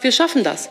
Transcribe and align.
Wir 0.00 0.12
schaffen 0.12 0.44
das. 0.44 0.70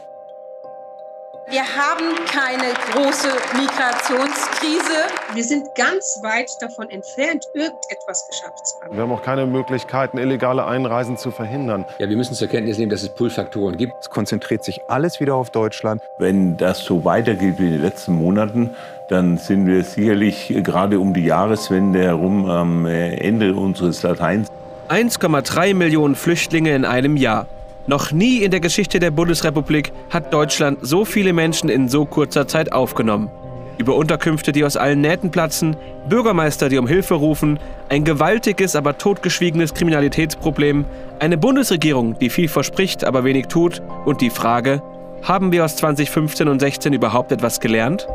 Wir 1.49 1.63
haben 1.63 2.15
keine 2.31 2.73
große 2.91 3.27
Migrationskrise. 3.57 5.07
Wir 5.33 5.43
sind 5.43 5.67
ganz 5.75 6.19
weit 6.21 6.49
davon 6.61 6.89
entfernt, 6.89 7.45
irgendetwas 7.53 8.25
geschafft 8.29 8.67
zu 8.67 8.79
haben. 8.79 8.95
Wir 8.95 9.03
haben 9.03 9.11
auch 9.11 9.21
keine 9.21 9.45
Möglichkeiten, 9.45 10.17
illegale 10.17 10.65
Einreisen 10.65 11.17
zu 11.17 11.31
verhindern. 11.31 11.83
Ja, 11.99 12.07
wir 12.07 12.15
müssen 12.15 12.35
zur 12.35 12.47
Kenntnis 12.47 12.77
nehmen, 12.77 12.89
dass 12.89 13.03
es 13.03 13.09
Pull-Faktoren 13.09 13.75
gibt. 13.75 13.93
Es 13.99 14.09
konzentriert 14.09 14.63
sich 14.63 14.79
alles 14.87 15.19
wieder 15.19 15.35
auf 15.35 15.49
Deutschland. 15.49 16.01
Wenn 16.17 16.55
das 16.55 16.79
so 16.79 17.03
weitergeht 17.03 17.55
wie 17.59 17.65
in 17.65 17.71
den 17.73 17.81
letzten 17.81 18.13
Monaten, 18.13 18.69
dann 19.09 19.37
sind 19.37 19.67
wir 19.67 19.83
sicherlich 19.83 20.53
gerade 20.63 21.01
um 21.01 21.13
die 21.13 21.25
Jahreswende 21.25 22.01
herum 22.01 22.49
am 22.49 22.85
Ende 22.85 23.53
unseres 23.55 24.03
Lateins. 24.03 24.47
1,3 24.87 25.73
Millionen 25.73 26.15
Flüchtlinge 26.15 26.73
in 26.73 26.85
einem 26.85 27.17
Jahr. 27.17 27.45
Noch 27.87 28.11
nie 28.11 28.39
in 28.39 28.51
der 28.51 28.59
Geschichte 28.59 28.99
der 28.99 29.11
Bundesrepublik 29.11 29.93
hat 30.09 30.33
Deutschland 30.33 30.79
so 30.81 31.05
viele 31.05 31.31
Menschen 31.31 31.69
in 31.69 31.87
so 31.87 32.05
kurzer 32.05 32.45
Zeit 32.45 32.73
aufgenommen. 32.73 33.31
Über 33.77 33.95
Unterkünfte, 33.95 34.51
die 34.51 34.65
aus 34.65 34.75
allen 34.75 34.99
Nähten 34.99 35.31
platzen, 35.31 35.77
Bürgermeister, 36.09 36.67
die 36.67 36.79
um 36.79 36.87
Hilfe 36.87 37.13
rufen, 37.13 37.59
ein 37.87 38.03
gewaltiges, 38.03 38.75
aber 38.75 38.97
totgeschwiegenes 38.97 39.73
Kriminalitätsproblem, 39.73 40.83
eine 41.19 41.37
Bundesregierung, 41.37 42.19
die 42.19 42.29
viel 42.29 42.49
verspricht, 42.49 43.05
aber 43.05 43.23
wenig 43.23 43.47
tut 43.47 43.81
und 44.05 44.19
die 44.19 44.31
Frage, 44.31 44.81
haben 45.21 45.53
wir 45.53 45.63
aus 45.63 45.77
2015 45.77 46.49
und 46.49 46.59
16 46.59 46.91
überhaupt 46.91 47.31
etwas 47.31 47.61
gelernt? 47.61 48.05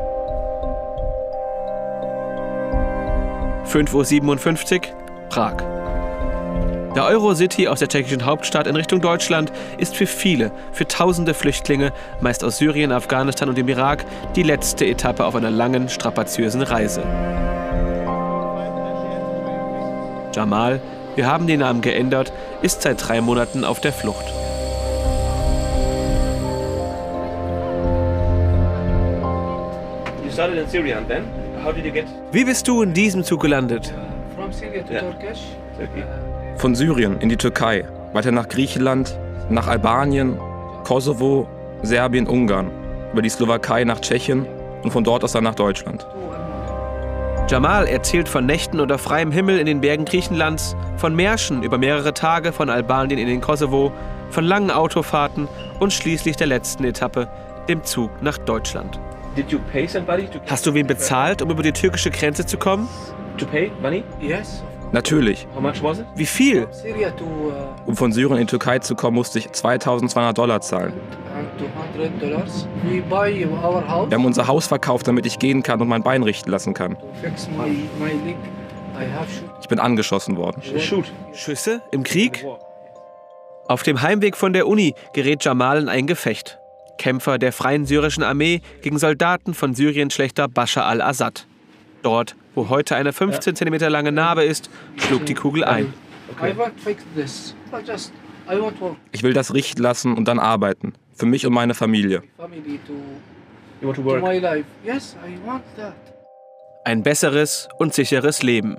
5.57 3.64 4.74
Uhr, 4.74 4.80
Prag. 5.30 5.81
Der 6.94 7.06
Eurocity 7.06 7.68
aus 7.68 7.78
der 7.78 7.88
tschechischen 7.88 8.26
Hauptstadt 8.26 8.66
in 8.66 8.76
Richtung 8.76 9.00
Deutschland 9.00 9.50
ist 9.78 9.96
für 9.96 10.06
viele, 10.06 10.52
für 10.72 10.86
tausende 10.86 11.32
Flüchtlinge, 11.32 11.90
meist 12.20 12.44
aus 12.44 12.58
Syrien, 12.58 12.92
Afghanistan 12.92 13.48
und 13.48 13.56
dem 13.56 13.68
Irak, 13.68 14.04
die 14.36 14.42
letzte 14.42 14.84
Etappe 14.84 15.24
auf 15.24 15.34
einer 15.34 15.50
langen, 15.50 15.88
strapaziösen 15.88 16.60
Reise. 16.60 17.02
Jamal, 20.34 20.82
wir 21.14 21.26
haben 21.26 21.46
den 21.46 21.60
Namen 21.60 21.80
geändert, 21.80 22.30
ist 22.60 22.82
seit 22.82 23.08
drei 23.08 23.22
Monaten 23.22 23.64
auf 23.64 23.80
der 23.80 23.92
Flucht. 23.94 24.26
Wie 32.32 32.44
bist 32.44 32.68
du 32.68 32.82
in 32.82 32.92
diesem 32.92 33.24
Zug 33.24 33.40
gelandet? 33.40 33.94
From 34.36 34.52
Syria 34.52 34.82
to 34.82 34.92
Turkish. 34.92 35.40
Von 36.56 36.74
Syrien 36.74 37.20
in 37.20 37.28
die 37.28 37.36
Türkei, 37.36 37.84
weiter 38.12 38.30
nach 38.30 38.48
Griechenland, 38.48 39.18
nach 39.50 39.66
Albanien, 39.66 40.38
Kosovo, 40.84 41.48
Serbien, 41.82 42.26
Ungarn, 42.26 42.70
über 43.12 43.22
die 43.22 43.28
Slowakei 43.28 43.84
nach 43.84 44.00
Tschechien 44.00 44.46
und 44.82 44.90
von 44.90 45.04
dort 45.04 45.24
aus 45.24 45.32
dann 45.32 45.44
nach 45.44 45.54
Deutschland. 45.54 46.06
Jamal 47.48 47.86
erzählt 47.86 48.28
von 48.28 48.46
Nächten 48.46 48.80
unter 48.80 48.98
freiem 48.98 49.32
Himmel 49.32 49.58
in 49.58 49.66
den 49.66 49.80
Bergen 49.80 50.04
Griechenlands, 50.04 50.76
von 50.96 51.14
Märschen 51.14 51.62
über 51.62 51.76
mehrere 51.76 52.14
Tage 52.14 52.52
von 52.52 52.70
Albanien 52.70 53.18
in 53.18 53.26
den 53.26 53.40
Kosovo, 53.40 53.92
von 54.30 54.44
langen 54.44 54.70
Autofahrten 54.70 55.48
und 55.80 55.92
schließlich 55.92 56.36
der 56.36 56.46
letzten 56.46 56.84
Etappe, 56.84 57.28
dem 57.68 57.84
Zug 57.84 58.10
nach 58.22 58.38
Deutschland. 58.38 58.98
Hast 60.46 60.66
du 60.66 60.74
wen 60.74 60.86
bezahlt, 60.86 61.42
um 61.42 61.50
über 61.50 61.62
die 61.62 61.72
türkische 61.72 62.10
Grenze 62.10 62.46
zu 62.46 62.56
kommen? 62.56 62.88
Yes. 64.20 64.62
Natürlich. 64.92 65.46
Wie 66.16 66.26
viel? 66.26 66.64
Uh, 66.64 67.86
Um 67.86 67.96
von 67.96 68.12
Syrien 68.12 68.38
in 68.38 68.46
die 68.46 68.50
Türkei 68.50 68.78
zu 68.78 68.94
kommen, 68.94 69.16
musste 69.16 69.38
ich 69.38 69.50
2200 69.50 70.36
Dollar 70.36 70.60
zahlen. 70.60 70.92
200 71.58 72.22
dollars. 72.22 72.68
We 72.84 73.00
buy 73.02 73.46
our 73.46 73.86
house 73.88 74.10
Wir 74.10 74.18
haben 74.18 74.24
unser 74.24 74.46
Haus 74.46 74.66
verkauft, 74.66 75.08
damit 75.08 75.26
ich 75.26 75.38
gehen 75.38 75.62
kann 75.62 75.80
und 75.80 75.88
mein 75.88 76.02
Bein 76.02 76.22
richten 76.22 76.50
lassen 76.50 76.74
kann. 76.74 76.96
Ich 79.60 79.68
bin 79.68 79.78
angeschossen 79.78 80.36
worden. 80.36 80.62
Schüsse? 81.32 81.82
Im 81.90 82.02
Krieg? 82.02 82.44
Auf 83.68 83.82
dem 83.82 84.02
Heimweg 84.02 84.36
von 84.36 84.52
der 84.52 84.66
Uni 84.66 84.94
gerät 85.14 85.44
Jamal 85.44 85.80
in 85.80 85.88
ein 85.88 86.06
Gefecht. 86.06 86.58
Kämpfer 86.98 87.38
der 87.38 87.52
Freien 87.52 87.86
Syrischen 87.86 88.22
Armee 88.22 88.60
gegen 88.82 88.98
Soldaten 88.98 89.54
von 89.54 89.74
Syriens 89.74 90.14
Schlechter 90.14 90.48
Bashar 90.48 90.84
al-Assad. 90.86 91.46
Dort, 92.02 92.36
wo 92.54 92.68
heute 92.68 92.96
eine 92.96 93.12
15 93.12 93.56
cm 93.56 93.74
lange 93.88 94.12
Narbe 94.12 94.44
ist, 94.44 94.70
schlug 94.96 95.24
die 95.26 95.34
Kugel 95.34 95.64
ein. 95.64 95.92
Ich 99.12 99.22
will 99.22 99.32
das 99.32 99.54
richten 99.54 99.82
lassen 99.82 100.16
und 100.16 100.26
dann 100.26 100.38
arbeiten. 100.38 100.94
Für 101.14 101.26
mich 101.26 101.46
und 101.46 101.52
meine 101.52 101.74
Familie. 101.74 102.22
Ein 106.84 107.02
besseres 107.02 107.68
und 107.78 107.94
sicheres 107.94 108.42
Leben. 108.42 108.78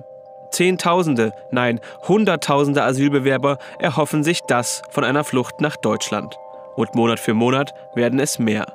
Zehntausende, 0.50 1.32
nein, 1.50 1.80
Hunderttausende 2.06 2.82
Asylbewerber 2.82 3.58
erhoffen 3.78 4.22
sich 4.22 4.40
das 4.42 4.82
von 4.90 5.02
einer 5.02 5.24
Flucht 5.24 5.60
nach 5.60 5.76
Deutschland. 5.76 6.36
Und 6.76 6.94
Monat 6.94 7.18
für 7.18 7.34
Monat 7.34 7.72
werden 7.94 8.20
es 8.20 8.38
mehr. 8.38 8.66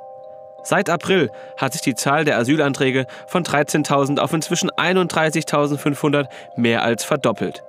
Seit 0.62 0.90
April 0.90 1.30
hat 1.56 1.72
sich 1.72 1.82
die 1.82 1.94
Zahl 1.94 2.24
der 2.24 2.38
Asylanträge 2.38 3.06
von 3.26 3.42
13.000 3.42 4.18
auf 4.18 4.32
inzwischen 4.32 4.70
31.500 4.70 6.26
mehr 6.56 6.82
als 6.82 7.04
verdoppelt. 7.04 7.62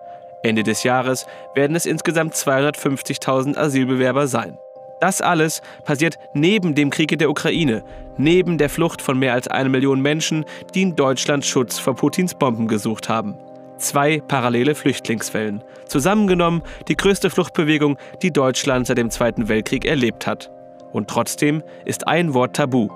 Ende 0.43 0.63
des 0.63 0.83
Jahres 0.83 1.25
werden 1.55 1.75
es 1.75 1.85
insgesamt 1.85 2.33
250.000 2.33 3.57
Asylbewerber 3.57 4.27
sein. 4.27 4.57
Das 4.99 5.21
alles 5.21 5.61
passiert 5.83 6.17
neben 6.33 6.75
dem 6.75 6.89
Krieg 6.89 7.11
in 7.11 7.19
der 7.19 7.29
Ukraine, 7.29 7.83
neben 8.17 8.57
der 8.57 8.69
Flucht 8.69 9.01
von 9.01 9.17
mehr 9.17 9.33
als 9.33 9.47
eine 9.47 9.69
Million 9.69 9.99
Menschen, 10.01 10.45
die 10.75 10.83
in 10.83 10.95
Deutschland 10.95 11.45
Schutz 11.45 11.79
vor 11.79 11.95
Putins 11.95 12.35
Bomben 12.35 12.67
gesucht 12.67 13.09
haben. 13.09 13.37
Zwei 13.77 14.19
parallele 14.19 14.75
Flüchtlingswellen. 14.75 15.63
Zusammengenommen 15.87 16.61
die 16.87 16.95
größte 16.95 17.31
Fluchtbewegung, 17.31 17.97
die 18.21 18.31
Deutschland 18.31 18.85
seit 18.85 18.99
dem 18.99 19.09
Zweiten 19.09 19.49
Weltkrieg 19.49 19.85
erlebt 19.85 20.27
hat. 20.27 20.51
Und 20.91 21.09
trotzdem 21.09 21.63
ist 21.85 22.07
ein 22.07 22.33
Wort 22.33 22.55
tabu. 22.55 22.89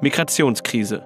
Migrationskrise. 0.00 1.02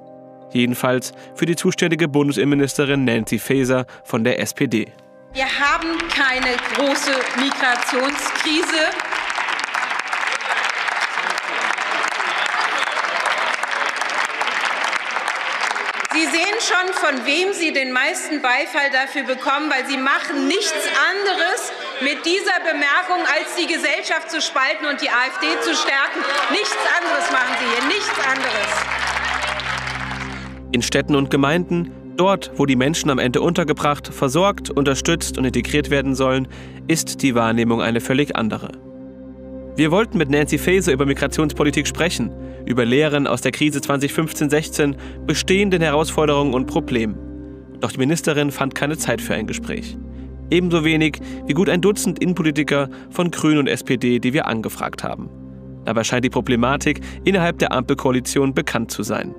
Jedenfalls 0.53 1.13
für 1.35 1.47
die 1.47 1.57
zuständige 1.57 2.07
Bundesinnenministerin 2.07 3.05
Nancy 3.05 3.39
Faeser 3.39 3.87
von 4.05 4.23
der 4.23 4.39
SPD. 4.41 4.93
Wir 5.33 5.47
haben 5.47 5.99
keine 6.11 6.57
große 6.77 7.11
Migrationskrise. 7.41 8.91
Sie 16.13 16.27
sehen 16.27 16.59
schon, 16.61 16.93
von 16.95 17.27
wem 17.27 17.53
Sie 17.53 17.73
den 17.73 17.91
meisten 17.91 18.41
Beifall 18.41 18.89
dafür 18.93 19.25
bekommen, 19.25 19.69
weil 19.69 19.85
Sie 19.87 19.97
machen 19.97 20.47
nichts 20.47 20.73
anderes 21.11 21.73
mit 22.03 22.25
dieser 22.25 22.59
Bemerkung, 22.61 23.21
als 23.27 23.55
die 23.57 23.67
Gesellschaft 23.67 24.31
zu 24.31 24.41
spalten 24.41 24.87
und 24.87 25.01
die 25.01 25.09
AfD 25.09 25.47
zu 25.61 25.75
stärken. 25.75 26.21
Nichts 26.51 26.77
anderes 26.99 27.31
machen 27.31 27.55
Sie 27.61 27.67
hier, 27.67 27.87
nichts 27.89 28.19
anderes. 28.27 28.71
In 30.73 30.83
Städten 30.83 31.15
und 31.15 31.31
Gemeinden, 31.31 31.93
dort, 32.17 32.51
wo 32.57 32.67
die 32.67 32.77
Menschen 32.77 33.11
am 33.11 33.19
Ende 33.19 33.41
untergebracht, 33.41 34.13
versorgt, 34.13 34.71
unterstützt 34.71 35.39
und 35.39 35.45
integriert 35.45 35.91
werden 35.91 36.15
sollen, 36.15 36.49
ist 36.89 37.23
die 37.23 37.35
Wahrnehmung 37.35 37.81
eine 37.81 38.01
völlig 38.01 38.35
andere. 38.35 38.73
Wir 39.77 39.91
wollten 39.91 40.19
mit 40.19 40.31
Nancy 40.31 40.59
Faeser 40.59 40.93
über 40.93 41.07
Migrationspolitik 41.07 41.87
sprechen, 41.87 42.31
über 42.65 42.85
Lehren 42.85 43.27
aus 43.27 43.41
der 43.41 43.53
Krise 43.53 43.81
2015-16, 43.81 44.97
bestehenden 45.27 45.83
Herausforderungen 45.83 46.55
und 46.55 46.67
Problemen. 46.67 47.19
Doch 47.81 47.93
die 47.93 47.99
Ministerin 47.99 48.51
fand 48.51 48.75
keine 48.75 48.97
Zeit 48.97 49.21
für 49.21 49.35
ein 49.35 49.47
Gespräch. 49.47 49.97
Ebenso 50.51 50.85
wenig 50.85 51.19
wie 51.47 51.53
gut 51.55 51.69
ein 51.69 51.81
Dutzend 51.81 52.19
Innenpolitiker 52.19 52.89
von 53.11 53.31
Grünen 53.31 53.59
und 53.59 53.67
SPD, 53.67 54.19
die 54.19 54.33
wir 54.33 54.47
angefragt 54.47 55.03
haben. 55.03 55.29
Dabei 55.85 56.05
scheint 56.05 56.25
die 56.25 56.31
Problematik 56.31 57.01
innerhalb 57.25 57.59
der 57.59 57.73
Ampelkoalition 57.73 58.55
bekannt 58.55 58.91
zu 58.91 59.03
sein. 59.03 59.35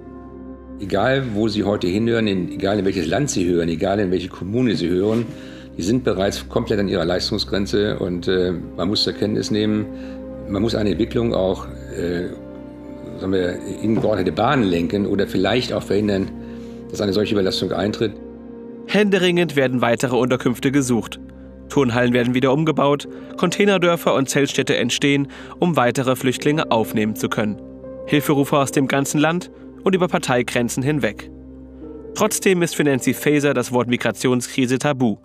Egal, 0.79 1.23
wo 1.33 1.47
Sie 1.47 1.63
heute 1.63 1.87
hinhören, 1.87 2.27
in, 2.27 2.51
egal 2.51 2.79
in 2.79 2.85
welches 2.85 3.07
Land 3.07 3.29
Sie 3.29 3.45
hören, 3.47 3.69
egal 3.69 3.99
in 3.99 4.11
welche 4.11 4.27
Kommune 4.27 4.75
Sie 4.75 4.89
hören, 4.89 5.25
die 5.77 5.81
sind 5.81 6.03
bereits 6.03 6.47
komplett 6.49 6.79
an 6.79 6.87
ihrer 6.87 7.05
Leistungsgrenze 7.05 7.97
und 7.99 8.27
äh, 8.27 8.53
man 8.75 8.89
muss 8.89 9.03
zur 9.03 9.13
Kenntnis 9.13 9.51
nehmen, 9.51 9.85
man 10.49 10.61
muss 10.61 10.75
eine 10.75 10.91
Entwicklung 10.91 11.33
auch 11.33 11.65
äh, 11.97 12.29
sagen 13.19 13.31
wir, 13.31 13.57
in 13.81 13.95
geordnete 13.95 14.31
Bahnen 14.31 14.63
lenken 14.63 15.05
oder 15.05 15.27
vielleicht 15.27 15.73
auch 15.73 15.83
verhindern, 15.83 16.29
dass 16.91 17.01
eine 17.01 17.13
solche 17.13 17.33
Überlastung 17.33 17.71
eintritt. 17.71 18.13
Händeringend 18.87 19.55
werden 19.55 19.81
weitere 19.81 20.15
Unterkünfte 20.15 20.71
gesucht. 20.71 21.19
Turnhallen 21.69 22.13
werden 22.13 22.33
wieder 22.33 22.53
umgebaut, 22.53 23.07
Containerdörfer 23.37 24.13
und 24.13 24.29
Zeltstädte 24.29 24.77
entstehen, 24.77 25.27
um 25.59 25.75
weitere 25.75 26.15
Flüchtlinge 26.15 26.71
aufnehmen 26.71 27.15
zu 27.15 27.27
können. 27.27 27.61
Hilferufe 28.05 28.57
aus 28.57 28.71
dem 28.71 28.87
ganzen 28.87 29.19
Land 29.19 29.51
und 29.83 29.95
über 29.95 30.07
Parteigrenzen 30.07 30.83
hinweg. 30.83 31.29
Trotzdem 32.13 32.61
ist 32.61 32.75
für 32.75 32.83
Nancy 32.83 33.13
Faeser 33.13 33.53
das 33.53 33.71
Wort 33.71 33.87
Migrationskrise 33.87 34.79
tabu. 34.79 35.17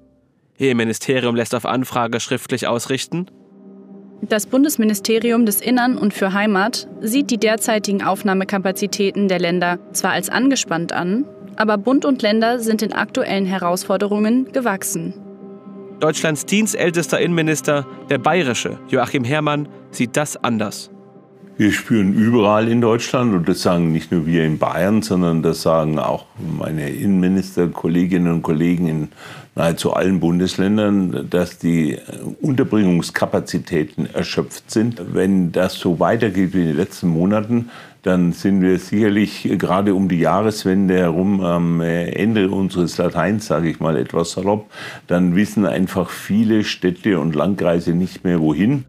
Ihr 0.58 0.74
Ministerium 0.74 1.36
lässt 1.36 1.54
auf 1.54 1.66
Anfrage 1.66 2.20
schriftlich 2.20 2.66
ausrichten, 2.66 3.26
Das 4.22 4.46
Bundesministerium 4.46 5.46
des 5.46 5.60
Innern 5.60 5.96
und 5.96 6.12
für 6.12 6.34
Heimat 6.34 6.88
sieht 7.00 7.30
die 7.30 7.38
derzeitigen 7.38 8.02
Aufnahmekapazitäten 8.02 9.28
der 9.28 9.38
Länder 9.38 9.78
zwar 9.92 10.12
als 10.12 10.28
angespannt 10.28 10.92
an, 10.92 11.24
aber 11.60 11.76
Bund 11.76 12.06
und 12.06 12.22
Länder 12.22 12.58
sind 12.58 12.80
den 12.80 12.94
aktuellen 12.94 13.44
Herausforderungen 13.44 14.50
gewachsen. 14.50 15.12
Deutschlands 16.00 16.46
dienstältester 16.46 17.20
Innenminister, 17.20 17.86
der 18.08 18.16
bayerische 18.16 18.78
Joachim 18.88 19.24
Herrmann, 19.24 19.68
sieht 19.90 20.16
das 20.16 20.42
anders. 20.42 20.90
Wir 21.58 21.72
spüren 21.72 22.14
überall 22.14 22.68
in 22.68 22.80
Deutschland, 22.80 23.34
und 23.34 23.46
das 23.46 23.60
sagen 23.60 23.92
nicht 23.92 24.10
nur 24.10 24.24
wir 24.24 24.44
in 24.44 24.56
Bayern, 24.56 25.02
sondern 25.02 25.42
das 25.42 25.60
sagen 25.60 25.98
auch 25.98 26.24
meine 26.58 26.88
Innenminister, 26.88 27.68
Kolleginnen 27.68 28.32
und 28.32 28.40
Kollegen 28.40 28.88
in 28.88 29.08
nahezu 29.54 29.92
allen 29.92 30.20
Bundesländern, 30.20 31.26
dass 31.28 31.58
die 31.58 31.98
Unterbringungskapazitäten 32.40 34.08
erschöpft 34.14 34.70
sind. 34.70 35.02
Wenn 35.12 35.52
das 35.52 35.74
so 35.74 36.00
weitergeht 36.00 36.54
wie 36.54 36.62
in 36.62 36.68
den 36.68 36.76
letzten 36.78 37.08
Monaten, 37.08 37.68
dann 38.02 38.32
sind 38.32 38.62
wir 38.62 38.78
sicherlich 38.78 39.48
gerade 39.58 39.94
um 39.94 40.08
die 40.08 40.20
Jahreswende 40.20 40.96
herum 40.96 41.40
am 41.42 41.80
Ende 41.80 42.50
unseres 42.50 42.96
Lateins, 42.98 43.46
sage 43.46 43.70
ich 43.70 43.80
mal 43.80 43.96
etwas 43.96 44.32
salopp, 44.32 44.70
dann 45.06 45.36
wissen 45.36 45.66
einfach 45.66 46.10
viele 46.10 46.64
Städte 46.64 47.20
und 47.20 47.34
Landkreise 47.34 47.92
nicht 47.92 48.24
mehr 48.24 48.40
wohin. 48.40 48.84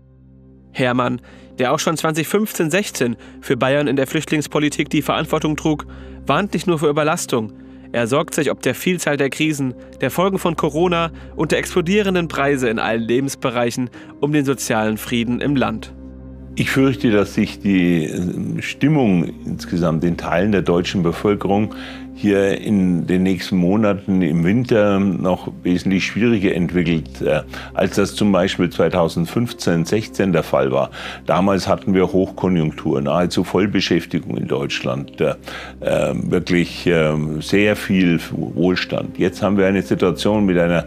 Hermann 0.71 1.19
der 1.61 1.73
auch 1.73 1.79
schon 1.79 1.95
2015-16 1.95 3.15
für 3.39 3.55
Bayern 3.55 3.87
in 3.87 3.95
der 3.95 4.07
Flüchtlingspolitik 4.07 4.89
die 4.89 5.03
Verantwortung 5.03 5.55
trug, 5.55 5.85
warnt 6.25 6.53
nicht 6.53 6.65
nur 6.65 6.79
vor 6.79 6.89
Überlastung. 6.89 7.53
Er 7.91 8.07
sorgt 8.07 8.33
sich 8.33 8.49
ob 8.49 8.63
der 8.63 8.73
Vielzahl 8.73 9.15
der 9.15 9.29
Krisen, 9.29 9.75
der 10.01 10.09
Folgen 10.09 10.39
von 10.39 10.55
Corona 10.55 11.11
und 11.35 11.51
der 11.51 11.59
explodierenden 11.59 12.27
Preise 12.29 12.67
in 12.67 12.79
allen 12.79 13.03
Lebensbereichen 13.03 13.91
um 14.21 14.31
den 14.31 14.43
sozialen 14.43 14.97
Frieden 14.97 15.39
im 15.39 15.55
Land. 15.55 15.93
Ich 16.61 16.69
fürchte, 16.69 17.09
dass 17.09 17.33
sich 17.33 17.59
die 17.59 18.07
Stimmung 18.59 19.33
insgesamt 19.47 20.03
in 20.03 20.15
Teilen 20.15 20.51
der 20.51 20.61
deutschen 20.61 21.01
Bevölkerung 21.01 21.73
hier 22.15 22.59
in 22.59 23.07
den 23.07 23.23
nächsten 23.23 23.57
Monaten 23.57 24.21
im 24.21 24.43
Winter 24.43 24.99
noch 24.99 25.51
wesentlich 25.63 26.05
schwieriger 26.05 26.53
entwickelt, 26.53 27.21
äh, 27.21 27.41
als 27.73 27.95
das 27.95 28.15
zum 28.15 28.31
Beispiel 28.31 28.69
2015, 28.69 29.85
16 29.85 30.33
der 30.33 30.43
Fall 30.43 30.71
war. 30.71 30.91
Damals 31.25 31.67
hatten 31.67 31.93
wir 31.93 32.11
Hochkonjunktur, 32.11 33.01
nahezu 33.01 33.43
Vollbeschäftigung 33.43 34.37
in 34.37 34.47
Deutschland, 34.47 35.19
äh, 35.21 35.35
äh, 35.79 36.13
wirklich 36.13 36.89
sehr 37.39 37.75
viel 37.75 38.19
Wohlstand. 38.31 39.17
Jetzt 39.17 39.41
haben 39.41 39.57
wir 39.57 39.67
eine 39.67 39.81
Situation 39.81 40.45
mit 40.45 40.57
einer 40.57 40.85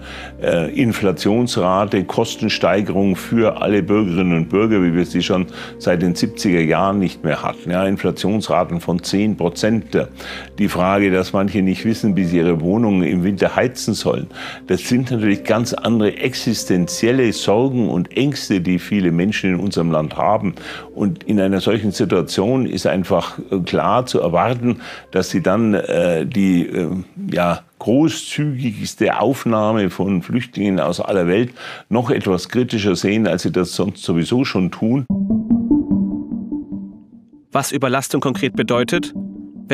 Inflationsrate, 0.74 2.04
Kostensteigerung 2.04 3.16
für 3.16 3.60
alle 3.60 3.82
Bürgerinnen 3.82 4.36
und 4.36 4.48
Bürger, 4.48 4.82
wie 4.82 4.94
wir 4.94 5.04
sie 5.06 5.22
schon 5.22 5.46
seit 5.78 6.02
den 6.02 6.14
70er 6.14 6.60
Jahren 6.60 6.98
nicht 6.98 7.24
mehr 7.24 7.42
hatten. 7.42 7.70
Inflationsraten 7.70 8.80
von 8.80 9.02
10 9.02 9.36
Prozent. 9.36 9.84
Die 10.58 10.68
Frage, 10.68 11.10
dass 11.10 11.23
manche 11.32 11.62
nicht 11.62 11.84
wissen, 11.84 12.16
wie 12.16 12.24
sie 12.24 12.38
ihre 12.38 12.60
Wohnungen 12.60 13.02
im 13.02 13.24
Winter 13.24 13.56
heizen 13.56 13.94
sollen. 13.94 14.28
Das 14.66 14.80
sind 14.88 15.10
natürlich 15.10 15.44
ganz 15.44 15.72
andere 15.72 16.16
existenzielle 16.16 17.32
Sorgen 17.32 17.88
und 17.88 18.16
Ängste, 18.16 18.60
die 18.60 18.78
viele 18.78 19.12
Menschen 19.12 19.54
in 19.54 19.60
unserem 19.60 19.90
Land 19.90 20.16
haben. 20.16 20.54
Und 20.94 21.24
in 21.24 21.40
einer 21.40 21.60
solchen 21.60 21.92
Situation 21.92 22.66
ist 22.66 22.86
einfach 22.86 23.38
äh, 23.50 23.58
klar 23.60 24.06
zu 24.06 24.20
erwarten, 24.20 24.80
dass 25.10 25.30
sie 25.30 25.42
dann 25.42 25.74
äh, 25.74 26.26
die 26.26 26.66
äh, 26.66 26.88
ja, 27.30 27.62
großzügigste 27.78 29.20
Aufnahme 29.20 29.90
von 29.90 30.22
Flüchtlingen 30.22 30.80
aus 30.80 31.00
aller 31.00 31.26
Welt 31.26 31.52
noch 31.88 32.10
etwas 32.10 32.48
kritischer 32.48 32.96
sehen, 32.96 33.26
als 33.26 33.42
sie 33.42 33.52
das 33.52 33.74
sonst 33.74 34.02
sowieso 34.02 34.44
schon 34.44 34.70
tun. 34.70 35.04
Was 37.52 37.70
Überlastung 37.70 38.20
konkret 38.20 38.56
bedeutet, 38.56 39.14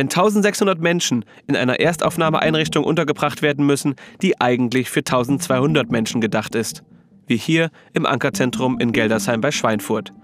wenn 0.00 0.06
1600 0.06 0.81
Menschen 0.81 1.26
in 1.47 1.56
einer 1.56 1.79
Erstaufnahmeeinrichtung 1.79 2.85
untergebracht 2.85 3.43
werden 3.43 3.67
müssen, 3.67 3.97
die 4.23 4.41
eigentlich 4.41 4.88
für 4.88 5.00
1200 5.00 5.91
Menschen 5.91 6.23
gedacht 6.23 6.55
ist. 6.55 6.82
Wie 7.26 7.37
hier 7.37 7.69
im 7.93 8.06
Ankerzentrum 8.06 8.81
in 8.81 8.93
Geldersheim 8.93 9.43
bei 9.43 9.50
Schweinfurt. 9.50 10.14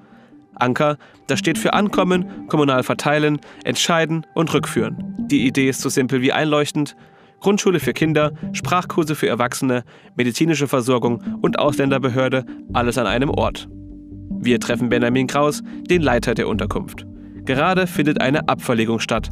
Anker, 0.54 0.96
das 1.26 1.40
steht 1.40 1.58
für 1.58 1.74
Ankommen, 1.74 2.48
kommunal 2.48 2.84
verteilen, 2.84 3.38
entscheiden 3.64 4.24
und 4.32 4.54
rückführen. 4.54 5.14
Die 5.30 5.46
Idee 5.46 5.68
ist 5.68 5.82
so 5.82 5.90
simpel 5.90 6.22
wie 6.22 6.32
einleuchtend. 6.32 6.96
Grundschule 7.40 7.78
für 7.78 7.92
Kinder, 7.92 8.32
Sprachkurse 8.52 9.14
für 9.14 9.28
Erwachsene, 9.28 9.84
medizinische 10.16 10.68
Versorgung 10.68 11.22
und 11.42 11.58
Ausländerbehörde, 11.58 12.46
alles 12.72 12.96
an 12.96 13.06
einem 13.06 13.28
Ort. 13.28 13.68
Wir 14.40 14.58
treffen 14.58 14.88
Benjamin 14.88 15.26
Kraus, 15.26 15.62
den 15.90 16.00
Leiter 16.00 16.32
der 16.32 16.48
Unterkunft. 16.48 17.04
Gerade 17.44 17.86
findet 17.86 18.22
eine 18.22 18.48
Abverlegung 18.48 19.00
statt. 19.00 19.28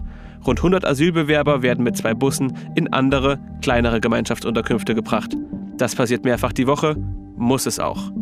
Rund 0.47 0.59
100 0.59 0.85
Asylbewerber 0.85 1.63
werden 1.63 1.85
mit 1.85 1.97
zwei 1.97 2.15
Bussen 2.15 2.53
in 2.75 2.93
andere, 2.93 3.39
kleinere 3.63 4.01
Gemeinschaftsunterkünfte 4.01 4.95
gebracht. 4.95 5.37
Das 5.77 5.95
passiert 5.95 6.25
mehrfach 6.25 6.53
die 6.53 6.67
Woche, 6.67 6.97
muss 7.37 7.67
es 7.67 7.81
auch. 7.81 8.13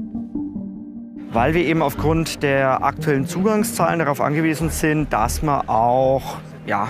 Weil 1.32 1.54
wir 1.54 1.64
eben 1.64 1.82
aufgrund 1.82 2.42
der 2.42 2.84
aktuellen 2.84 3.26
Zugangszahlen 3.26 3.98
darauf 3.98 4.20
angewiesen 4.20 4.70
sind, 4.70 5.12
dass 5.12 5.42
man 5.42 5.66
auch 5.68 6.38
ja, 6.66 6.88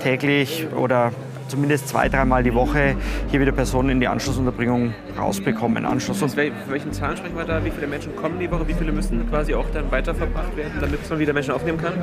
täglich 0.00 0.66
oder 0.76 1.12
zumindest 1.48 1.88
zwei, 1.88 2.08
dreimal 2.08 2.42
die 2.42 2.54
Woche 2.54 2.96
hier 3.30 3.40
wieder 3.40 3.52
Personen 3.52 3.90
in 3.90 4.00
die 4.00 4.08
Anschlussunterbringung 4.08 4.94
rausbekommen. 5.18 5.84
Anschluss 5.84 6.22
Aus 6.22 6.36
welchen 6.36 6.92
Zahlen 6.92 7.16
sprechen 7.16 7.36
wir 7.36 7.44
da? 7.44 7.64
Wie 7.64 7.70
viele 7.70 7.86
Menschen 7.86 8.14
kommen 8.14 8.38
die 8.38 8.50
Woche? 8.50 8.68
Wie 8.68 8.74
viele 8.74 8.92
müssen 8.92 9.28
quasi 9.28 9.54
auch 9.54 9.66
dann 9.72 9.90
weiterverbracht 9.90 10.56
werden, 10.56 10.72
damit 10.80 11.08
man 11.08 11.18
wieder 11.18 11.32
Menschen 11.32 11.54
aufnehmen 11.54 11.78
kann? 11.78 11.94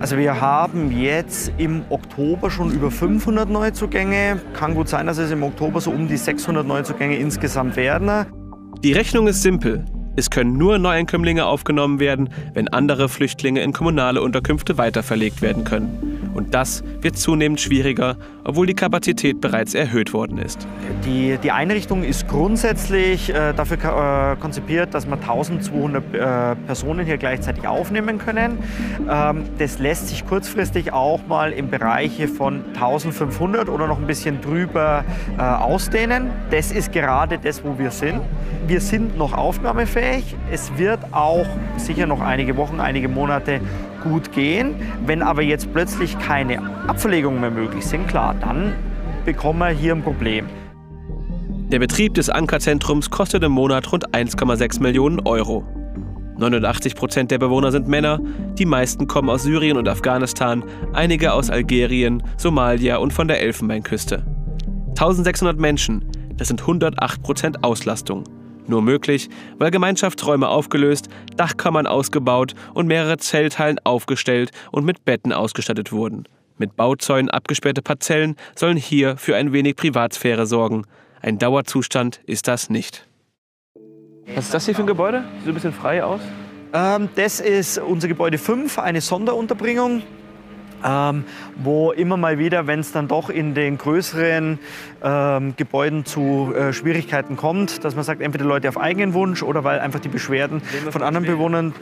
Also 0.00 0.16
wir 0.16 0.40
haben 0.40 0.90
jetzt 0.90 1.52
im 1.58 1.82
Oktober 1.88 2.50
schon 2.50 2.70
über 2.72 2.90
500 2.90 3.48
Neuzugänge. 3.48 4.40
Kann 4.52 4.74
gut 4.74 4.88
sein, 4.88 5.06
dass 5.06 5.18
es 5.18 5.30
im 5.30 5.42
Oktober 5.42 5.80
so 5.80 5.90
um 5.90 6.08
die 6.08 6.16
600 6.16 6.66
Neuzugänge 6.66 7.16
insgesamt 7.16 7.76
werden. 7.76 8.10
Die 8.82 8.92
Rechnung 8.92 9.26
ist 9.26 9.42
simpel. 9.42 9.84
Es 10.14 10.28
können 10.28 10.58
nur 10.58 10.78
Neueinkömmlinge 10.78 11.46
aufgenommen 11.46 11.98
werden, 11.98 12.28
wenn 12.52 12.68
andere 12.68 13.08
Flüchtlinge 13.08 13.62
in 13.62 13.72
kommunale 13.72 14.20
Unterkünfte 14.20 14.76
weiterverlegt 14.76 15.40
werden 15.40 15.64
können. 15.64 16.11
Und 16.34 16.54
das 16.54 16.82
wird 17.00 17.16
zunehmend 17.16 17.60
schwieriger, 17.60 18.16
obwohl 18.44 18.66
die 18.66 18.74
Kapazität 18.74 19.40
bereits 19.40 19.74
erhöht 19.74 20.12
worden 20.12 20.38
ist. 20.38 20.66
Die, 21.04 21.38
die 21.42 21.50
Einrichtung 21.50 22.02
ist 22.04 22.28
grundsätzlich 22.28 23.30
äh, 23.30 23.52
dafür 23.52 24.32
äh, 24.32 24.36
konzipiert, 24.40 24.94
dass 24.94 25.06
wir 25.06 25.14
1200 25.14 26.02
äh, 26.14 26.56
Personen 26.66 27.04
hier 27.04 27.18
gleichzeitig 27.18 27.66
aufnehmen 27.66 28.18
können. 28.18 28.58
Ähm, 29.10 29.44
das 29.58 29.78
lässt 29.78 30.08
sich 30.08 30.26
kurzfristig 30.26 30.92
auch 30.92 31.20
mal 31.26 31.52
im 31.52 31.70
Bereich 31.70 32.26
von 32.36 32.64
1500 32.74 33.68
oder 33.68 33.86
noch 33.86 33.98
ein 33.98 34.06
bisschen 34.06 34.40
drüber 34.40 35.04
äh, 35.38 35.42
ausdehnen. 35.42 36.30
Das 36.50 36.72
ist 36.72 36.92
gerade 36.92 37.38
das, 37.38 37.62
wo 37.64 37.78
wir 37.78 37.90
sind. 37.90 38.20
Wir 38.66 38.80
sind 38.80 39.16
noch 39.18 39.32
aufnahmefähig. 39.32 40.36
Es 40.50 40.76
wird 40.78 41.00
auch 41.12 41.46
sicher 41.76 42.06
noch 42.06 42.20
einige 42.20 42.56
Wochen, 42.56 42.80
einige 42.80 43.08
Monate 43.08 43.60
gut 44.02 44.32
gehen. 44.32 44.74
Wenn 45.06 45.22
aber 45.22 45.42
jetzt 45.42 45.72
plötzlich 45.72 46.18
keine 46.18 46.60
Abverlegungen 46.88 47.40
mehr 47.40 47.50
möglich 47.50 47.86
sind, 47.86 48.08
klar, 48.08 48.34
dann 48.40 48.74
bekommen 49.24 49.60
wir 49.60 49.68
hier 49.68 49.94
ein 49.94 50.02
Problem. 50.02 50.46
Der 51.70 51.78
Betrieb 51.78 52.14
des 52.14 52.28
Ankerzentrums 52.28 53.10
kostet 53.10 53.42
im 53.42 53.52
Monat 53.52 53.90
rund 53.92 54.14
1,6 54.14 54.82
Millionen 54.82 55.20
Euro. 55.20 55.64
89 56.36 56.94
Prozent 56.94 57.30
der 57.30 57.38
Bewohner 57.38 57.70
sind 57.70 57.88
Männer, 57.88 58.20
die 58.58 58.66
meisten 58.66 59.06
kommen 59.06 59.30
aus 59.30 59.44
Syrien 59.44 59.76
und 59.76 59.88
Afghanistan, 59.88 60.64
einige 60.92 61.32
aus 61.32 61.50
Algerien, 61.50 62.22
Somalia 62.36 62.96
und 62.96 63.12
von 63.12 63.28
der 63.28 63.40
Elfenbeinküste. 63.40 64.24
1600 64.90 65.58
Menschen, 65.58 66.04
das 66.36 66.48
sind 66.48 66.60
108 66.60 67.22
Prozent 67.22 67.64
Auslastung. 67.64 68.24
Nur 68.66 68.82
möglich, 68.82 69.28
weil 69.58 69.70
Gemeinschaftsräume 69.70 70.48
aufgelöst, 70.48 71.08
Dachkammern 71.36 71.86
ausgebaut 71.86 72.54
und 72.74 72.86
mehrere 72.86 73.16
Zelthallen 73.16 73.78
aufgestellt 73.84 74.50
und 74.70 74.84
mit 74.84 75.04
Betten 75.04 75.32
ausgestattet 75.32 75.92
wurden. 75.92 76.24
Mit 76.58 76.76
Bauzäunen 76.76 77.28
abgesperrte 77.28 77.82
Parzellen 77.82 78.36
sollen 78.54 78.76
hier 78.76 79.16
für 79.16 79.34
ein 79.36 79.52
wenig 79.52 79.76
Privatsphäre 79.76 80.46
sorgen. 80.46 80.84
Ein 81.20 81.38
Dauerzustand 81.38 82.20
ist 82.26 82.46
das 82.46 82.70
nicht. 82.70 83.06
Was 84.34 84.46
ist 84.46 84.54
das 84.54 84.64
hier 84.66 84.74
für 84.74 84.82
ein 84.82 84.86
Gebäude? 84.86 85.24
Sieht 85.38 85.44
so 85.44 85.50
ein 85.50 85.54
bisschen 85.54 85.72
frei 85.72 86.04
aus. 86.04 86.20
Ähm, 86.72 87.08
das 87.16 87.40
ist 87.40 87.78
unser 87.78 88.08
Gebäude 88.08 88.38
5, 88.38 88.78
eine 88.78 89.00
Sonderunterbringung 89.00 90.02
ähm, 90.84 91.24
wo 91.56 91.92
immer 91.92 92.16
mal 92.16 92.38
wieder, 92.38 92.66
wenn 92.66 92.80
es 92.80 92.92
dann 92.92 93.08
doch 93.08 93.30
in 93.30 93.54
den 93.54 93.78
größeren 93.78 94.58
ähm, 95.02 95.54
Gebäuden 95.56 96.04
zu 96.04 96.52
äh, 96.54 96.72
Schwierigkeiten 96.72 97.36
kommt, 97.36 97.84
dass 97.84 97.94
man 97.94 98.04
sagt, 98.04 98.20
entweder 98.20 98.44
Leute 98.44 98.68
auf 98.68 98.78
eigenen 98.78 99.14
Wunsch 99.14 99.42
oder 99.42 99.64
weil 99.64 99.80
einfach 99.80 100.00
die 100.00 100.08
Beschwerden 100.08 100.60
von 100.90 101.02
anderen 101.02 101.26
Bewohnern 101.26 101.74